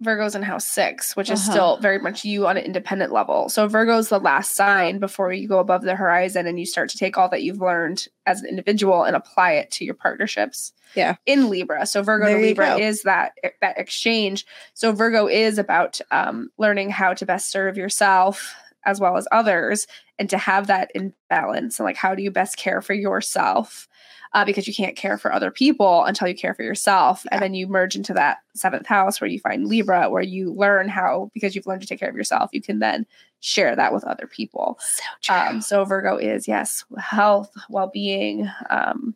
virgo's 0.00 0.34
in 0.34 0.42
house 0.42 0.66
six 0.66 1.16
which 1.16 1.30
is 1.30 1.40
Uh-huh. 1.40 1.52
still 1.52 1.76
very 1.78 1.98
much 1.98 2.24
you 2.24 2.46
on 2.46 2.56
an 2.58 2.64
independent 2.64 3.12
level. 3.12 3.48
So 3.48 3.66
virgo's 3.66 4.08
the 4.10 4.20
last 4.20 4.54
sign 4.54 4.98
before 4.98 5.32
you 5.32 5.48
go 5.48 5.58
above 5.58 5.82
the 5.82 5.96
horizon 5.96 6.46
and 6.46 6.60
you 6.60 6.66
start 6.66 6.90
to 6.90 6.98
take 6.98 7.16
all 7.16 7.30
that 7.30 7.42
you've 7.42 7.60
learned 7.60 8.06
as 8.26 8.42
an 8.42 8.48
individual 8.48 9.04
and 9.04 9.16
apply 9.16 9.52
it 9.52 9.70
to 9.72 9.84
your 9.84 9.94
partnerships. 9.94 10.72
Yeah. 10.94 11.16
in 11.26 11.50
libra. 11.50 11.84
So 11.86 12.02
virgo 12.02 12.26
There 12.26 12.36
to 12.36 12.42
libra 12.42 12.78
is 12.78 13.02
that 13.02 13.32
that 13.60 13.78
exchange. 13.78 14.46
So 14.72 14.92
virgo 14.92 15.26
is 15.26 15.58
about 15.58 16.00
um, 16.10 16.50
learning 16.58 16.90
how 16.90 17.12
to 17.14 17.26
best 17.26 17.50
serve 17.50 17.76
yourself 17.76 18.54
as 18.86 19.00
well 19.00 19.16
as 19.16 19.28
others 19.32 19.86
and 20.18 20.30
to 20.30 20.38
have 20.38 20.66
that 20.68 20.90
in 20.94 21.12
balance 21.28 21.78
and 21.78 21.84
like 21.84 21.96
how 21.96 22.14
do 22.14 22.22
you 22.22 22.30
best 22.30 22.56
care 22.56 22.80
for 22.80 22.94
yourself 22.94 23.88
uh, 24.36 24.44
because 24.44 24.68
you 24.68 24.74
can't 24.74 24.96
care 24.96 25.16
for 25.16 25.32
other 25.32 25.50
people 25.50 26.04
until 26.04 26.28
you 26.28 26.34
care 26.34 26.54
for 26.54 26.62
yourself. 26.62 27.22
Yeah. 27.24 27.30
And 27.32 27.42
then 27.42 27.54
you 27.54 27.66
merge 27.66 27.96
into 27.96 28.12
that 28.14 28.38
seventh 28.54 28.86
house 28.86 29.20
where 29.20 29.30
you 29.30 29.40
find 29.40 29.66
Libra, 29.66 30.10
where 30.10 30.22
you 30.22 30.52
learn 30.52 30.88
how, 30.88 31.30
because 31.32 31.54
you've 31.54 31.66
learned 31.66 31.80
to 31.82 31.86
take 31.86 32.00
care 32.00 32.10
of 32.10 32.16
yourself, 32.16 32.50
you 32.52 32.60
can 32.60 32.78
then 32.78 33.06
share 33.40 33.74
that 33.74 33.94
with 33.94 34.04
other 34.04 34.26
people. 34.26 34.78
So 34.80 35.02
true. 35.22 35.36
Um, 35.36 35.60
so 35.60 35.84
Virgo 35.84 36.16
is, 36.18 36.46
yes, 36.46 36.84
health, 36.98 37.50
well 37.70 37.90
being. 37.92 38.50
Um, 38.68 39.14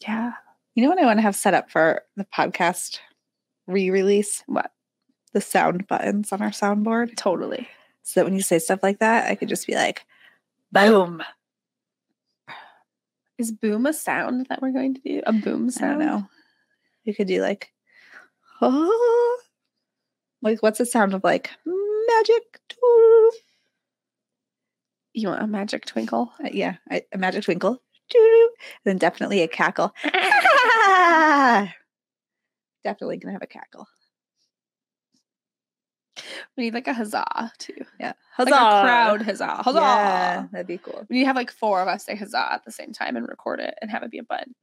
yeah. 0.00 0.32
you 0.74 0.82
know 0.82 0.88
what 0.88 1.00
I 1.00 1.04
want 1.04 1.18
to 1.18 1.22
have 1.22 1.36
set 1.36 1.54
up 1.54 1.70
for 1.70 2.02
the 2.16 2.24
podcast 2.24 3.00
re-release? 3.66 4.42
What? 4.46 4.72
The 5.34 5.40
sound 5.42 5.86
buttons 5.86 6.32
on 6.32 6.40
our 6.40 6.50
soundboard. 6.50 7.16
Totally. 7.16 7.68
So 8.08 8.20
that 8.20 8.24
when 8.24 8.34
you 8.34 8.40
say 8.40 8.58
stuff 8.58 8.82
like 8.82 9.00
that, 9.00 9.30
I 9.30 9.34
could 9.34 9.50
just 9.50 9.66
be 9.66 9.74
like, 9.74 10.06
boom. 10.72 11.22
Is 13.36 13.52
boom 13.52 13.84
a 13.84 13.92
sound 13.92 14.46
that 14.48 14.62
we're 14.62 14.72
going 14.72 14.94
to 14.94 15.00
do? 15.02 15.20
A 15.26 15.32
boom 15.34 15.44
I 15.44 15.64
don't 15.64 15.72
sound? 15.72 15.98
know. 15.98 16.26
You 17.04 17.14
could 17.14 17.26
do 17.26 17.42
like, 17.42 17.70
oh, 18.62 19.40
like 20.42 20.62
what's 20.62 20.78
the 20.78 20.86
sound 20.86 21.12
of 21.12 21.22
like 21.22 21.50
magic? 21.66 22.60
tool? 22.70 23.30
You 25.12 25.28
want 25.28 25.42
a 25.42 25.46
magic 25.46 25.84
twinkle? 25.84 26.32
Uh, 26.42 26.48
yeah, 26.50 26.76
I, 26.90 27.02
a 27.12 27.18
magic 27.18 27.44
twinkle. 27.44 27.74
Doo-doo. 28.08 28.50
Then 28.86 28.96
definitely 28.96 29.42
a 29.42 29.48
cackle. 29.48 29.92
definitely 32.82 33.18
gonna 33.18 33.34
have 33.34 33.42
a 33.42 33.46
cackle. 33.46 33.86
We 36.58 36.64
need 36.64 36.74
like 36.74 36.88
a 36.88 36.92
huzzah 36.92 37.52
too. 37.58 37.76
Yeah, 38.00 38.14
Like 38.36 38.48
a 38.48 38.82
crowd 38.82 39.22
huzzah. 39.22 39.62
Huzzah. 39.62 39.78
Yeah, 39.78 40.46
that'd 40.50 40.66
be 40.66 40.78
cool. 40.78 41.06
We 41.08 41.16
need 41.18 41.22
to 41.22 41.26
have 41.28 41.36
like 41.36 41.52
four 41.52 41.80
of 41.80 41.86
us 41.86 42.04
say 42.04 42.16
huzzah 42.16 42.52
at 42.52 42.64
the 42.64 42.72
same 42.72 42.92
time 42.92 43.16
and 43.16 43.28
record 43.28 43.60
it 43.60 43.74
and 43.80 43.88
have 43.92 44.02
it 44.02 44.10
be 44.10 44.18
a 44.18 44.24
button. 44.24 44.56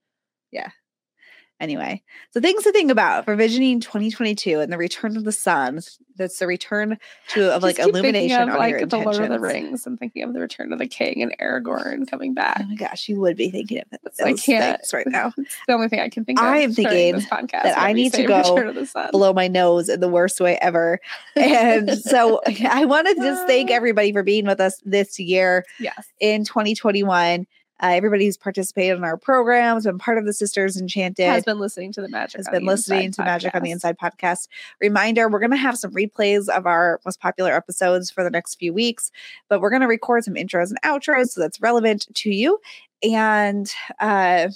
Anyway, 1.62 2.04
so 2.32 2.41
things 2.41 2.63
to 2.63 2.72
think 2.74 2.91
about 2.91 3.24
for 3.24 3.34
visioning 3.36 3.80
2022 3.80 4.60
and 4.60 4.74
the 4.74 4.78
return 4.78 5.15
of 5.15 5.24
the 5.24 5.32
sun. 5.32 5.80
That's 6.18 6.38
the 6.38 6.48
return 6.48 6.98
to 7.30 7.54
of 7.54 7.63
like 7.63 7.78
Just 7.78 7.88
keep 7.88 7.96
thinking 7.96 8.13
illumination 8.32 8.41
of, 8.41 8.50
on 8.50 8.58
like 8.58 8.72
your 8.72 8.86
the 8.86 8.98
Lord 8.98 9.08
of 9.08 9.15
the 9.15 9.24
intentions. 9.24 9.41
Rings 9.41 9.88
and 9.88 9.98
thinking 9.98 10.24
of 10.24 10.34
the 10.34 10.41
Return 10.41 10.74
of 10.74 10.80
the 10.80 10.88
King 10.88 11.22
and 11.22 11.36
Aragorn 11.39 12.10
coming 12.10 12.34
back. 12.34 12.62
Oh 12.62 12.68
my 12.68 12.76
gosh, 12.76 13.08
you 13.08 13.20
would 13.22 13.38
be 13.38 13.50
thinking 13.50 13.80
of 13.80 13.86
It's- 13.94 14.20
I 14.20 14.34
can't 14.34 14.80
things 14.80 14.94
right 14.94 15.08
now. 15.08 15.32
It's 15.38 15.56
the 15.68 15.74
only 15.74 15.88
thing 15.88 16.02
I 16.02 16.10
can 16.10 16.26
think 16.26 16.39
of. 16.39 16.46
I 16.46 16.60
am 16.60 16.74
thinking 16.74 17.22
that 17.52 17.78
I 17.78 17.94
need 17.94 18.13
to 18.13 18.24
go 18.28 18.38
Return 18.38 18.68
of 18.68 18.76
the 18.76 18.86
Sun. 18.86 19.12
Blow 19.12 19.32
my 19.32 19.48
nose 19.48 19.88
in 19.88 20.02
the 20.02 20.10
worst 20.10 20.41
way 20.41 20.58
ever. 20.62 21.00
And 21.38 21.98
so 21.98 22.41
I 22.70 22.84
want 22.84 23.08
to 23.08 23.15
just 23.15 23.48
thank 23.48 23.72
ah. 23.72 23.76
everybody 23.76 24.12
for 24.12 24.24
being 24.24 24.46
with 24.46 24.60
us 24.60 24.82
this 24.84 25.20
year. 25.20 25.65
Yes. 25.80 26.06
in 26.20 26.44
2021. 26.44 27.48
Uh, 27.82 27.88
everybody 27.88 28.26
who's 28.26 28.38
participated 28.38 28.98
in 28.98 29.04
our 29.04 29.18
programs, 29.18 29.84
been 29.84 29.98
part 29.98 30.18
of 30.18 30.26
the 30.26 30.32
Sisters 30.32 30.78
Enchanted, 30.78 31.26
Has 31.26 31.44
been 31.44 31.60
listening 31.60 31.92
to 31.94 32.02
the 32.02 32.08
Magic. 32.08 32.38
has 32.38 32.48
been 32.48 32.66
listening 32.66 33.12
to 33.12 33.24
Magic 33.24 33.54
on 33.54 33.64
the. 33.64 33.72
Inside 33.72 33.98
podcast. 33.98 34.48
Reminder 34.80 35.28
we're 35.28 35.40
going 35.40 35.52
to 35.52 35.58
have 35.58 35.78
some 35.78 35.92
replays 35.92 36.48
of 36.48 36.66
our 36.66 37.02
most 37.04 37.20
popular 37.20 37.54
episodes 37.54 38.10
for 38.10 38.24
the 38.24 38.30
next 38.30 38.56
few 38.56 38.74
weeks, 38.74 39.12
but 39.50 39.60
we're 39.60 39.70
going 39.70 39.82
to 39.82 39.88
record 39.88 40.24
some 40.24 40.36
intros 40.36 40.70
and 40.70 40.82
outros 40.84 41.30
so 41.30 41.42
that's 41.42 41.60
relevant 41.60 42.08
to 42.16 42.30
you. 42.30 42.60
And 43.04 43.70
uh, 44.00 44.48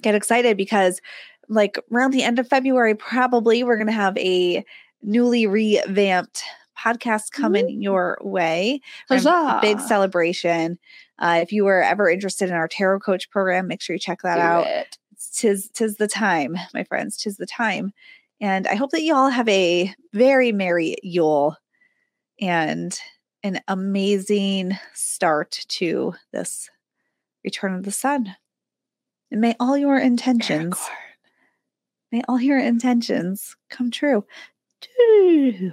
get 0.00 0.14
excited 0.14 0.56
because, 0.56 1.00
like, 1.48 1.78
around 1.92 2.12
the 2.12 2.22
end 2.22 2.38
of 2.38 2.46
February, 2.46 2.94
probably 2.94 3.64
we're 3.64 3.76
going 3.76 3.88
to 3.88 3.92
have 3.92 4.16
a 4.18 4.64
newly 5.02 5.46
revamped 5.46 6.44
podcast 6.80 7.32
coming 7.32 7.82
your 7.82 8.18
way. 8.22 8.80
We're 9.08 9.20
gonna 9.20 9.48
have 9.48 9.58
a 9.58 9.60
Big 9.60 9.80
celebration. 9.80 10.78
Uh, 11.18 11.40
if 11.42 11.52
you 11.52 11.64
were 11.64 11.82
ever 11.82 12.08
interested 12.08 12.48
in 12.48 12.54
our 12.54 12.68
tarot 12.68 13.00
coach 13.00 13.30
program, 13.30 13.66
make 13.66 13.82
sure 13.82 13.94
you 13.94 14.00
check 14.00 14.22
that 14.22 14.36
Do 14.36 14.40
out. 14.40 14.66
it. 14.66 14.98
Tis 15.34 15.68
tis 15.74 15.96
the 15.96 16.08
time, 16.08 16.56
my 16.72 16.84
friends. 16.84 17.16
Tis 17.18 17.36
the 17.36 17.46
time. 17.46 17.92
And 18.40 18.66
I 18.66 18.74
hope 18.74 18.90
that 18.92 19.02
you 19.02 19.14
all 19.14 19.28
have 19.28 19.48
a 19.48 19.94
very 20.14 20.50
merry 20.50 20.96
Yule 21.02 21.56
and 22.40 22.98
an 23.42 23.60
amazing 23.68 24.78
start 24.94 25.64
to 25.68 26.14
this 26.32 26.70
return 27.44 27.74
of 27.74 27.82
the 27.84 27.92
sun. 27.92 28.34
And 29.30 29.40
may 29.40 29.54
all 29.60 29.76
your 29.76 29.98
intentions, 29.98 30.78
may 32.10 32.22
all 32.28 32.40
your 32.40 32.58
intentions 32.58 33.56
come 33.68 33.90
true. 33.90 34.24
Doo. 34.80 35.72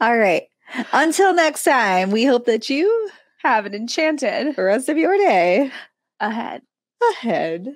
All 0.00 0.16
right. 0.16 0.44
Until 0.92 1.34
next 1.34 1.64
time, 1.64 2.10
we 2.10 2.24
hope 2.24 2.46
that 2.46 2.68
you, 2.70 3.10
Have 3.42 3.66
an 3.66 3.74
enchanted 3.74 4.54
the 4.56 4.62
rest 4.62 4.88
of 4.88 4.96
your 4.98 5.16
day 5.16 5.70
ahead. 6.20 6.62
ahead. 7.12 7.66